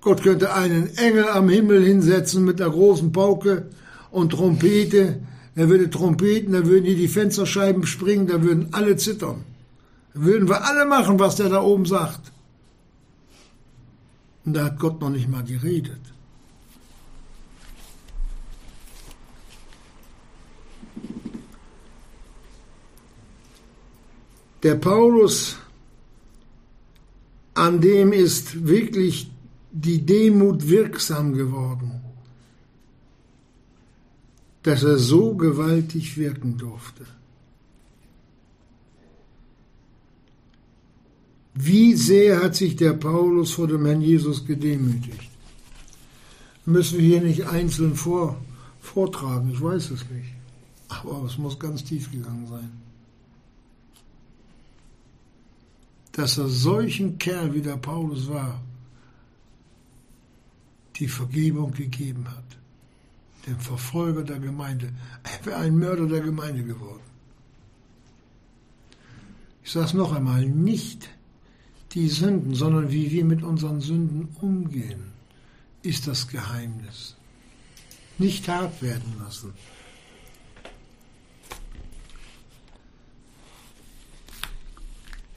Gott 0.00 0.22
könnte 0.22 0.54
einen 0.54 0.96
Engel 0.96 1.28
am 1.28 1.48
Himmel 1.48 1.84
hinsetzen 1.84 2.44
mit 2.44 2.60
einer 2.60 2.70
großen 2.70 3.10
Pauke 3.10 3.66
und 4.10 4.30
Trompete. 4.30 5.20
Er 5.56 5.70
würde 5.70 5.88
trompeten, 5.88 6.52
da 6.52 6.66
würden 6.66 6.84
hier 6.84 6.96
die 6.96 7.08
Fensterscheiben 7.08 7.86
springen, 7.86 8.26
da 8.26 8.42
würden 8.42 8.68
alle 8.72 8.96
zittern. 8.96 9.44
Da 10.12 10.20
würden 10.20 10.48
wir 10.48 10.62
alle 10.64 10.84
machen, 10.84 11.18
was 11.18 11.36
der 11.36 11.48
da 11.48 11.62
oben 11.62 11.86
sagt. 11.86 12.30
Und 14.44 14.52
da 14.52 14.66
hat 14.66 14.78
Gott 14.78 15.00
noch 15.00 15.08
nicht 15.08 15.28
mal 15.30 15.42
geredet. 15.42 16.00
Der 24.62 24.74
Paulus, 24.74 25.56
an 27.54 27.80
dem 27.80 28.12
ist 28.12 28.66
wirklich 28.66 29.30
die 29.72 30.04
Demut 30.04 30.68
wirksam 30.68 31.32
geworden, 31.32 32.05
dass 34.66 34.82
er 34.82 34.98
so 34.98 35.34
gewaltig 35.34 36.16
wirken 36.16 36.58
durfte. 36.58 37.06
Wie 41.54 41.94
sehr 41.94 42.42
hat 42.42 42.54
sich 42.54 42.76
der 42.76 42.92
Paulus 42.92 43.52
vor 43.52 43.68
dem 43.68 43.86
Herrn 43.86 44.02
Jesus 44.02 44.44
gedemütigt? 44.44 45.30
Müssen 46.66 46.98
wir 46.98 47.06
hier 47.06 47.22
nicht 47.22 47.46
einzeln 47.46 47.94
vor, 47.94 48.36
vortragen, 48.80 49.50
ich 49.52 49.62
weiß 49.62 49.90
es 49.90 50.04
nicht. 50.10 50.32
Aber 50.88 51.24
es 51.24 51.38
muss 51.38 51.58
ganz 51.58 51.84
tief 51.84 52.10
gegangen 52.10 52.46
sein. 52.48 52.70
dass 56.16 56.38
er 56.38 56.48
solchen 56.48 57.18
Kerl 57.18 57.52
wie 57.52 57.60
der 57.60 57.76
Paulus 57.76 58.30
war, 58.30 58.62
die 60.96 61.08
Vergebung 61.08 61.72
gegeben 61.72 62.26
hat. 62.26 62.56
Dem 63.46 63.60
Verfolger 63.60 64.24
der 64.24 64.40
Gemeinde. 64.40 64.92
Er 65.22 65.46
wäre 65.46 65.58
ein 65.58 65.78
Mörder 65.78 66.06
der 66.06 66.20
Gemeinde 66.20 66.64
geworden. 66.64 67.02
Ich 69.62 69.72
sage 69.72 69.86
es 69.86 69.94
noch 69.94 70.12
einmal, 70.12 70.44
nicht 70.46 71.08
die 71.92 72.08
Sünden, 72.08 72.54
sondern 72.54 72.90
wie 72.90 73.10
wir 73.10 73.24
mit 73.24 73.42
unseren 73.42 73.80
Sünden 73.80 74.28
umgehen, 74.40 75.12
ist 75.82 76.06
das 76.06 76.28
Geheimnis. 76.28 77.16
Nicht 78.18 78.48
hart 78.48 78.82
werden 78.82 79.14
lassen. 79.22 79.52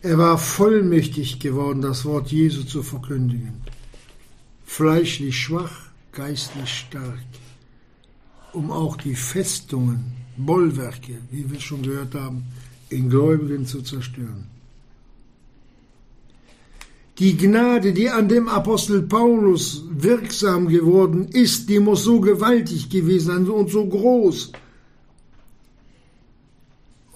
Er 0.02 0.18
war 0.18 0.38
vollmächtig 0.38 1.40
geworden, 1.40 1.82
das 1.82 2.06
Wort 2.06 2.32
Jesu 2.32 2.64
zu 2.64 2.84
verkündigen. 2.84 3.62
Fleischlich 4.66 5.38
schwach, 5.38 5.90
geistlich 6.14 6.70
stark, 6.70 7.20
um 8.54 8.72
auch 8.72 8.98
die 8.98 9.16
Festungen, 9.16 10.14
Bollwerke, 10.38 11.18
wie 11.32 11.50
wir 11.52 11.60
schon 11.60 11.82
gehört 11.82 12.16
haben, 12.16 12.44
in 12.90 13.10
Gläubigen 13.10 13.66
zu 13.66 13.82
zerstören. 13.82 14.46
Die 17.20 17.36
Gnade, 17.36 17.92
die 17.92 18.10
an 18.10 18.30
dem 18.30 18.48
Apostel 18.48 19.02
Paulus 19.02 19.84
wirksam 19.90 20.70
geworden 20.70 21.28
ist, 21.34 21.68
die 21.70 21.80
muss 21.80 22.04
so 22.04 22.22
gewaltig 22.22 22.90
gewesen 22.90 23.28
sein 23.28 23.50
und 23.50 23.70
so 23.70 23.86
groß, 23.86 24.54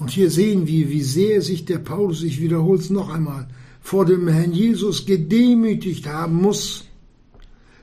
und 0.03 0.11
hier 0.11 0.29
sehen 0.29 0.67
wir, 0.67 0.89
wie 0.89 1.01
sehr 1.01 1.41
sich 1.41 1.63
der 1.63 1.77
Paulus, 1.77 2.23
ich 2.23 2.41
wiederhole 2.41 2.77
es 2.77 2.89
noch 2.89 3.07
einmal, 3.07 3.47
vor 3.79 4.05
dem 4.05 4.27
Herrn 4.27 4.51
Jesus 4.51 5.05
gedemütigt 5.05 6.07
haben 6.07 6.41
muss. 6.41 6.83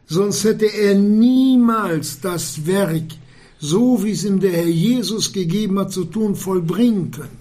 Sonst 0.07 0.44
hätte 0.44 0.66
er 0.66 0.94
niemals 0.96 2.20
das 2.20 2.66
Werk, 2.66 3.05
so 3.61 4.02
wie 4.02 4.12
es 4.12 4.24
ihm 4.24 4.40
der 4.40 4.52
Herr 4.52 4.68
Jesus 4.68 5.32
gegeben 5.32 5.78
hat, 5.78 5.92
zu 5.92 6.04
tun, 6.06 6.34
vollbringen 6.34 7.11
können. 7.11 7.38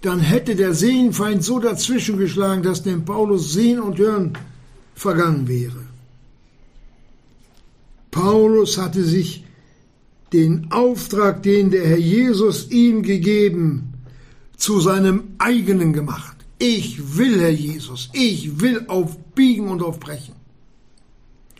Dann 0.00 0.20
hätte 0.20 0.54
der 0.54 0.72
Seelenfeind 0.74 1.42
so 1.42 1.58
dazwischen 1.58 2.16
geschlagen, 2.16 2.62
dass 2.62 2.84
dem 2.84 3.04
Paulus 3.04 3.52
Sehen 3.52 3.80
und 3.80 3.98
Hören 3.98 4.38
vergangen 4.94 5.48
wäre. 5.48 5.84
Paulus 8.12 8.78
hatte 8.78 9.02
sich 9.04 9.44
den 10.32 10.70
Auftrag, 10.70 11.42
den 11.42 11.70
der 11.70 11.86
Herr 11.86 11.98
Jesus 11.98 12.70
ihm 12.70 13.02
gegeben, 13.02 13.94
zu 14.56 14.80
seinem 14.80 15.24
eigenen 15.38 15.92
gemacht. 15.92 16.36
Ich 16.58 17.18
will, 17.18 17.40
Herr 17.40 17.50
Jesus, 17.50 18.08
ich 18.12 18.60
will 18.60 18.84
aufbiegen 18.86 19.68
und 19.68 19.82
aufbrechen. 19.82 20.34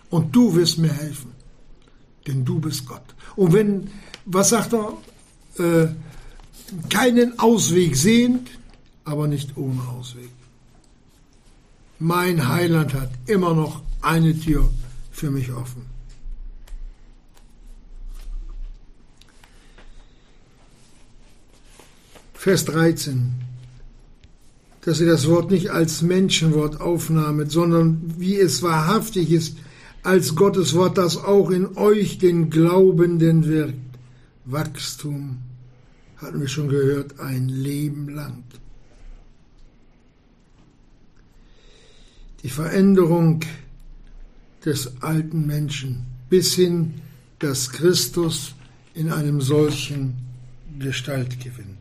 Und 0.09 0.35
du 0.35 0.55
wirst 0.55 0.79
mir 0.79 0.93
helfen, 0.93 1.33
denn 2.27 2.45
du 2.45 2.59
bist 2.61 2.87
Gott. 2.87 3.03
Und 3.37 3.53
wenn, 3.53 3.91
was 4.25 4.51
sagt 4.51 4.73
er, 4.73 4.93
äh, 5.59 5.89
keinen 6.89 7.39
Ausweg 7.39 7.97
sehend, 7.97 8.49
aber 9.05 9.29
nicht 9.29 9.57
ohne 9.57 9.83
Ausweg. 9.83 10.31
Mein 11.99 12.49
Heiland 12.49 12.93
hat 12.93 13.11
immer 13.27 13.55
noch 13.55 13.83
eine 14.03 14.39
Tür 14.39 14.69
für 15.11 15.31
mich 15.31 15.51
offen. 15.53 15.87
Vers 22.35 22.65
13, 22.67 23.33
dass 24.83 25.01
ihr 25.01 25.07
das 25.07 25.27
Wort 25.27 25.51
nicht 25.51 25.71
als 25.71 26.03
Menschenwort 26.03 26.81
aufnahmet, 26.81 27.51
sondern 27.51 28.15
wie 28.19 28.39
es 28.39 28.63
wahrhaftig 28.63 29.33
ist, 29.33 29.57
als 30.07 30.37
Gottes 30.37 30.75
Wort, 30.75 30.99
das 30.99 31.17
auch 31.17 31.51
in 31.51 31.77
euch 31.77 32.19
den 32.19 32.49
Glaubenden 32.49 33.47
wirkt. 33.47 33.75
Wachstum, 34.45 35.39
hatten 36.19 36.41
wir 36.41 36.49
schon 36.49 36.69
gehört, 36.69 37.19
ein 37.19 37.49
Leben 37.49 38.09
lang. 38.09 38.45
Die 42.43 42.49
Veränderung 42.49 43.41
des 44.65 45.03
alten 45.03 45.47
Menschen 45.47 46.07
bis 46.31 46.55
hin, 46.55 46.95
dass 47.41 47.71
Christus 47.71 48.55
in 48.95 49.11
einem 49.11 49.41
solchen 49.41 50.15
Gestalt 50.79 51.41
gewinnt. 51.41 51.77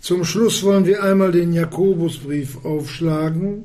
Zum 0.00 0.24
Schluss 0.24 0.62
wollen 0.62 0.86
wir 0.86 1.02
einmal 1.02 1.32
den 1.32 1.52
Jakobusbrief 1.52 2.64
aufschlagen. 2.64 3.64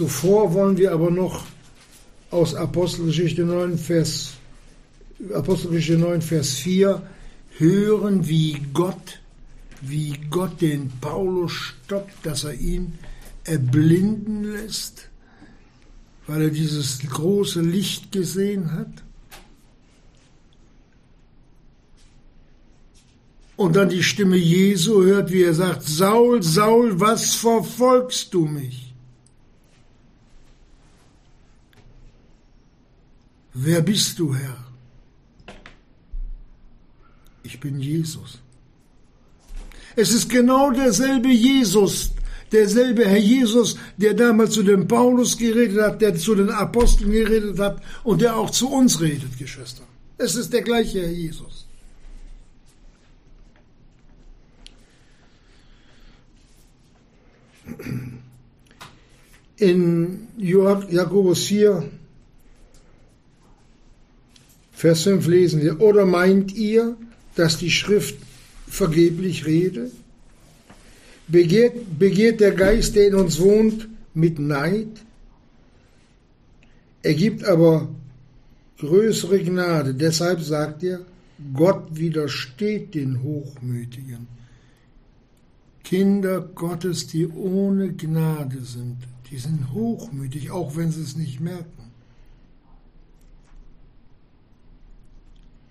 Zuvor 0.00 0.54
wollen 0.54 0.78
wir 0.78 0.92
aber 0.92 1.10
noch 1.10 1.44
aus 2.30 2.54
Apostelgeschichte 2.54 3.44
9, 3.44 3.76
Vers 3.76 4.32
Apostelgeschichte 5.34 5.98
9, 5.98 6.22
Vers 6.22 6.54
4, 6.54 7.02
hören, 7.58 8.26
wie 8.26 8.62
Gott, 8.72 9.20
wie 9.82 10.14
Gott 10.30 10.62
den 10.62 10.90
Paulus 11.02 11.52
stoppt, 11.52 12.14
dass 12.24 12.44
er 12.44 12.54
ihn 12.54 12.94
erblinden 13.44 14.44
lässt, 14.44 15.10
weil 16.26 16.44
er 16.44 16.50
dieses 16.50 17.00
große 17.00 17.60
Licht 17.60 18.10
gesehen 18.10 18.72
hat. 18.72 19.04
Und 23.56 23.76
dann 23.76 23.90
die 23.90 24.02
Stimme 24.02 24.38
Jesu 24.38 25.02
hört, 25.02 25.30
wie 25.30 25.42
er 25.42 25.52
sagt, 25.52 25.82
Saul, 25.82 26.42
Saul, 26.42 26.98
was 26.98 27.34
verfolgst 27.34 28.32
du 28.32 28.46
mich? 28.46 28.89
Wer 33.52 33.82
bist 33.82 34.18
du, 34.18 34.34
Herr? 34.34 34.56
Ich 37.42 37.58
bin 37.58 37.80
Jesus. 37.80 38.38
Es 39.96 40.12
ist 40.12 40.28
genau 40.28 40.70
derselbe 40.70 41.28
Jesus, 41.28 42.12
derselbe 42.52 43.06
Herr 43.06 43.18
Jesus, 43.18 43.76
der 43.96 44.14
damals 44.14 44.52
zu 44.52 44.62
dem 44.62 44.86
Paulus 44.86 45.36
geredet 45.36 45.82
hat, 45.82 46.00
der 46.00 46.14
zu 46.16 46.34
den 46.34 46.50
Aposteln 46.50 47.10
geredet 47.10 47.58
hat 47.58 47.82
und 48.04 48.22
der 48.22 48.36
auch 48.36 48.50
zu 48.50 48.70
uns 48.70 49.00
redet, 49.00 49.36
Geschwister. 49.36 49.82
Es 50.16 50.36
ist 50.36 50.52
der 50.52 50.62
gleiche 50.62 51.00
Herr 51.00 51.10
Jesus. 51.10 51.66
In 59.56 60.28
Jakobus 60.36 61.44
4, 61.44 61.90
Vers 64.80 65.02
5 65.02 65.26
lesen 65.26 65.60
wir, 65.60 65.78
oder 65.82 66.06
meint 66.06 66.54
ihr, 66.54 66.96
dass 67.34 67.58
die 67.58 67.70
Schrift 67.70 68.16
vergeblich 68.66 69.44
rede? 69.44 69.90
Begehrt, 71.28 71.98
begehrt 71.98 72.40
der 72.40 72.52
Geist, 72.52 72.96
der 72.96 73.08
in 73.08 73.14
uns 73.14 73.38
wohnt, 73.40 73.88
mit 74.14 74.38
Neid? 74.38 74.88
Er 77.02 77.12
gibt 77.12 77.44
aber 77.44 77.90
größere 78.78 79.40
Gnade. 79.40 79.92
Deshalb 79.92 80.40
sagt 80.40 80.82
er, 80.82 81.00
Gott 81.52 81.88
widersteht 81.90 82.94
den 82.94 83.22
Hochmütigen. 83.22 84.28
Kinder 85.84 86.40
Gottes, 86.40 87.06
die 87.06 87.26
ohne 87.26 87.92
Gnade 87.92 88.64
sind, 88.64 88.96
die 89.30 89.36
sind 89.36 89.74
hochmütig, 89.74 90.50
auch 90.50 90.74
wenn 90.74 90.90
sie 90.90 91.02
es 91.02 91.16
nicht 91.16 91.38
merken. 91.38 91.79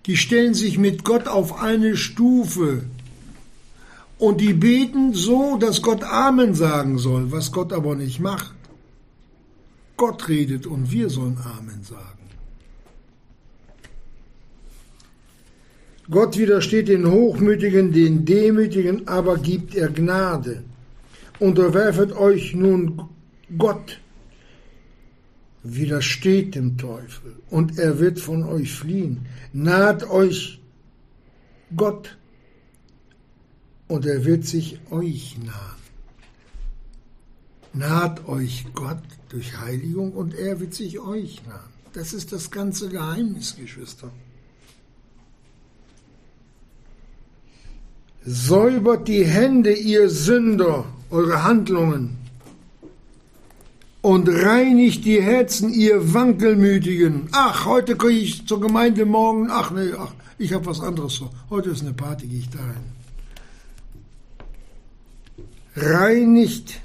Die 0.06 0.16
stellen 0.16 0.54
sich 0.54 0.78
mit 0.78 1.04
Gott 1.04 1.28
auf 1.28 1.60
eine 1.60 1.96
Stufe 1.96 2.84
und 4.18 4.40
die 4.40 4.52
beten 4.52 5.14
so, 5.14 5.56
dass 5.58 5.82
Gott 5.82 6.02
Amen 6.04 6.54
sagen 6.54 6.98
soll, 6.98 7.32
was 7.32 7.52
Gott 7.52 7.72
aber 7.72 7.94
nicht 7.94 8.20
macht. 8.20 8.54
Gott 9.96 10.28
redet 10.28 10.66
und 10.66 10.90
wir 10.90 11.10
sollen 11.10 11.38
Amen 11.38 11.82
sagen. 11.84 12.20
Gott 16.10 16.36
widersteht 16.36 16.88
den 16.88 17.08
Hochmütigen, 17.08 17.92
den 17.92 18.24
Demütigen, 18.24 19.06
aber 19.06 19.38
gibt 19.38 19.74
er 19.74 19.88
Gnade. 19.88 20.64
Unterwerfet 21.38 22.12
euch 22.12 22.54
nun 22.54 23.02
Gott, 23.56 24.00
widersteht 25.62 26.54
dem 26.54 26.78
Teufel 26.78 27.36
und 27.50 27.78
er 27.78 27.98
wird 27.98 28.18
von 28.18 28.44
euch 28.44 28.72
fliehen. 28.72 29.26
Naht 29.52 30.08
euch 30.08 30.60
Gott 31.76 32.16
und 33.88 34.06
er 34.06 34.24
wird 34.24 34.44
sich 34.44 34.80
euch 34.90 35.36
nahen. 35.38 35.80
Naht 37.72 38.26
euch 38.26 38.66
Gott 38.74 39.02
durch 39.28 39.58
Heiligung 39.58 40.12
und 40.12 40.34
er 40.34 40.60
wird 40.60 40.74
sich 40.74 40.98
euch 40.98 41.40
nahen. 41.46 41.70
Das 41.92 42.12
ist 42.12 42.32
das 42.32 42.50
ganze 42.50 42.88
Geheimnis, 42.88 43.56
Geschwister. 43.56 44.10
Säubert 48.24 49.08
die 49.08 49.24
Hände, 49.24 49.72
ihr 49.72 50.08
Sünder, 50.08 50.84
eure 51.10 51.42
Handlungen 51.42 52.19
und 54.02 54.28
reinigt 54.28 55.04
die 55.04 55.20
Herzen, 55.20 55.72
ihr 55.72 56.14
Wankelmütigen. 56.14 57.28
Ach, 57.32 57.66
heute 57.66 57.96
gehe 57.96 58.10
ich 58.10 58.46
zur 58.46 58.60
Gemeinde, 58.60 59.04
morgen, 59.04 59.48
ach 59.50 59.70
nee, 59.70 59.92
ach, 59.98 60.12
ich 60.38 60.52
habe 60.52 60.66
was 60.66 60.80
anderes 60.80 61.16
vor. 61.16 61.30
Heute 61.50 61.70
ist 61.70 61.82
eine 61.82 61.92
Party, 61.92 62.26
gehe 62.26 62.38
ich 62.38 62.50
dahin. 62.50 63.00
Reinigt 65.76 66.80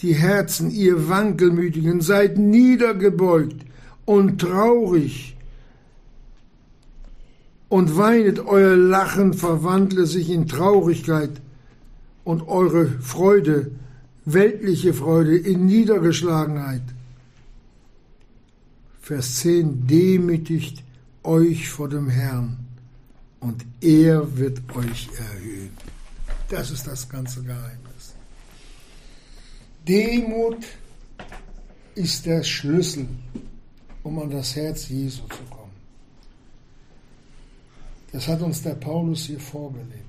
die 0.00 0.14
Herzen, 0.14 0.70
ihr 0.70 1.08
Wankelmütigen, 1.08 2.00
seid 2.00 2.36
niedergebeugt 2.36 3.64
und 4.04 4.40
traurig 4.40 5.36
und 7.68 7.96
weinet, 7.96 8.40
euer 8.40 8.76
Lachen 8.76 9.34
verwandle 9.34 10.06
sich 10.06 10.30
in 10.30 10.48
Traurigkeit 10.48 11.40
und 12.24 12.48
eure 12.48 12.86
Freude 12.86 13.70
weltliche 14.32 14.94
Freude 14.94 15.36
in 15.36 15.66
Niedergeschlagenheit. 15.66 16.82
Vers 19.00 19.36
10, 19.36 19.86
demütigt 19.86 20.84
euch 21.22 21.68
vor 21.68 21.88
dem 21.88 22.08
Herrn 22.08 22.58
und 23.40 23.64
er 23.80 24.36
wird 24.36 24.60
euch 24.76 25.08
erhöhen. 25.16 25.70
Das 26.48 26.70
ist 26.70 26.86
das 26.86 27.08
ganze 27.08 27.42
Geheimnis. 27.42 28.14
Demut 29.86 30.66
ist 31.94 32.26
der 32.26 32.42
Schlüssel, 32.42 33.08
um 34.02 34.18
an 34.18 34.30
das 34.30 34.54
Herz 34.56 34.88
Jesu 34.88 35.22
zu 35.22 35.42
kommen. 35.50 35.72
Das 38.12 38.26
hat 38.28 38.40
uns 38.40 38.62
der 38.62 38.74
Paulus 38.74 39.24
hier 39.24 39.40
vorgelegt. 39.40 40.07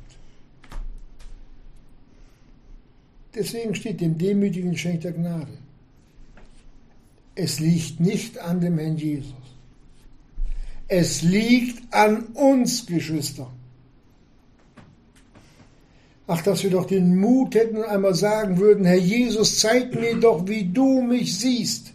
Deswegen 3.36 3.76
steht 3.76 4.02
dem 4.02 4.18
Demütigen 4.18 4.76
schenkt 4.78 5.06
er 5.06 5.12
Gnade. 5.12 5.58
Es 7.36 7.60
liegt 7.60 8.00
nicht 8.00 8.40
an 8.40 8.60
dem 8.60 8.78
Herrn 8.78 8.98
Jesus. 8.98 9.34
Es 10.88 11.22
liegt 11.22 11.94
an 11.94 12.24
uns, 12.34 12.86
Geschwister. 12.86 13.50
Ach, 16.28 16.42
dass 16.42 16.64
wir 16.64 16.72
doch 16.72 16.86
den 16.86 17.20
Mut 17.20 17.56
hätten 17.56 17.78
und 17.78 17.86
einmal 17.86 18.16
sagen 18.16 18.58
würden, 18.58 18.86
Herr 18.86 18.98
Jesus, 18.98 19.60
zeig 19.60 19.94
mir 19.96 20.16
doch, 20.16 20.48
wie 20.48 20.66
du 20.66 21.02
mich 21.02 21.38
siehst. 21.38 21.94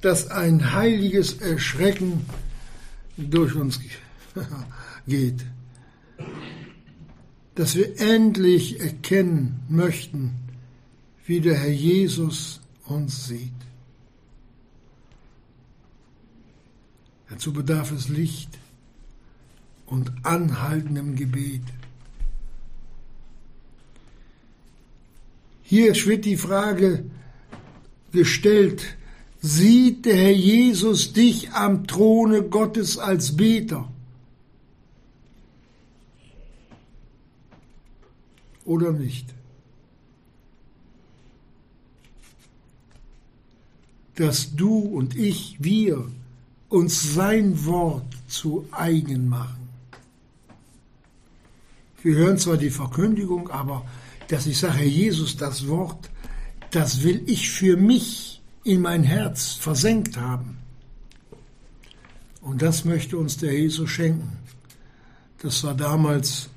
Dass 0.00 0.30
ein 0.30 0.72
heiliges 0.72 1.40
Erschrecken 1.40 2.24
durch 3.16 3.54
uns 3.54 3.80
geht 5.06 5.44
dass 7.56 7.74
wir 7.74 7.98
endlich 7.98 8.80
erkennen 8.80 9.62
möchten, 9.68 10.34
wie 11.24 11.40
der 11.40 11.58
Herr 11.58 11.72
Jesus 11.72 12.60
uns 12.84 13.26
sieht. 13.26 13.50
Dazu 17.30 17.52
bedarf 17.52 17.90
es 17.92 18.08
Licht 18.08 18.50
und 19.86 20.12
anhaltendem 20.22 21.16
Gebet. 21.16 21.62
Hier 25.62 25.94
wird 25.94 26.26
die 26.26 26.36
Frage 26.36 27.04
gestellt, 28.12 28.96
sieht 29.40 30.04
der 30.04 30.16
Herr 30.16 30.32
Jesus 30.32 31.14
dich 31.14 31.52
am 31.52 31.86
Throne 31.86 32.42
Gottes 32.42 32.98
als 32.98 33.34
Beter? 33.34 33.90
Oder 38.66 38.92
nicht. 38.92 39.34
Dass 44.16 44.54
du 44.54 44.78
und 44.78 45.16
ich, 45.16 45.56
wir 45.60 46.06
uns 46.68 47.14
sein 47.14 47.64
Wort 47.64 48.06
zu 48.28 48.66
eigen 48.72 49.28
machen. 49.28 49.68
Wir 52.02 52.16
hören 52.16 52.38
zwar 52.38 52.56
die 52.56 52.70
Verkündigung, 52.70 53.48
aber 53.50 53.84
dass 54.28 54.46
ich 54.46 54.58
sage, 54.58 54.78
Herr 54.78 54.86
Jesus, 54.86 55.36
das 55.36 55.68
Wort, 55.68 56.10
das 56.70 57.02
will 57.02 57.22
ich 57.26 57.50
für 57.50 57.76
mich 57.76 58.42
in 58.64 58.80
mein 58.80 59.04
Herz 59.04 59.52
versenkt 59.52 60.16
haben. 60.16 60.58
Und 62.40 62.62
das 62.62 62.84
möchte 62.84 63.16
uns 63.16 63.38
der 63.38 63.52
Jesus 63.52 63.90
schenken. 63.90 64.38
Das 65.42 65.62
war 65.64 65.74
damals 65.74 66.48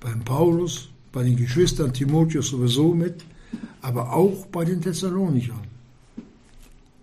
beim 0.00 0.24
Paulus, 0.24 0.88
bei 1.12 1.22
den 1.22 1.36
Geschwistern 1.36 1.92
Timotheus 1.92 2.48
sowieso 2.48 2.94
mit, 2.94 3.24
aber 3.80 4.12
auch 4.12 4.46
bei 4.46 4.64
den 4.64 4.80
Thessalonichern. 4.80 5.66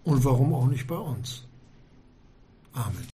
Und 0.04 0.24
warum 0.24 0.54
auch 0.54 0.68
nicht 0.68 0.88
bei 0.88 0.98
uns? 0.98 1.44
Amen. 2.74 3.15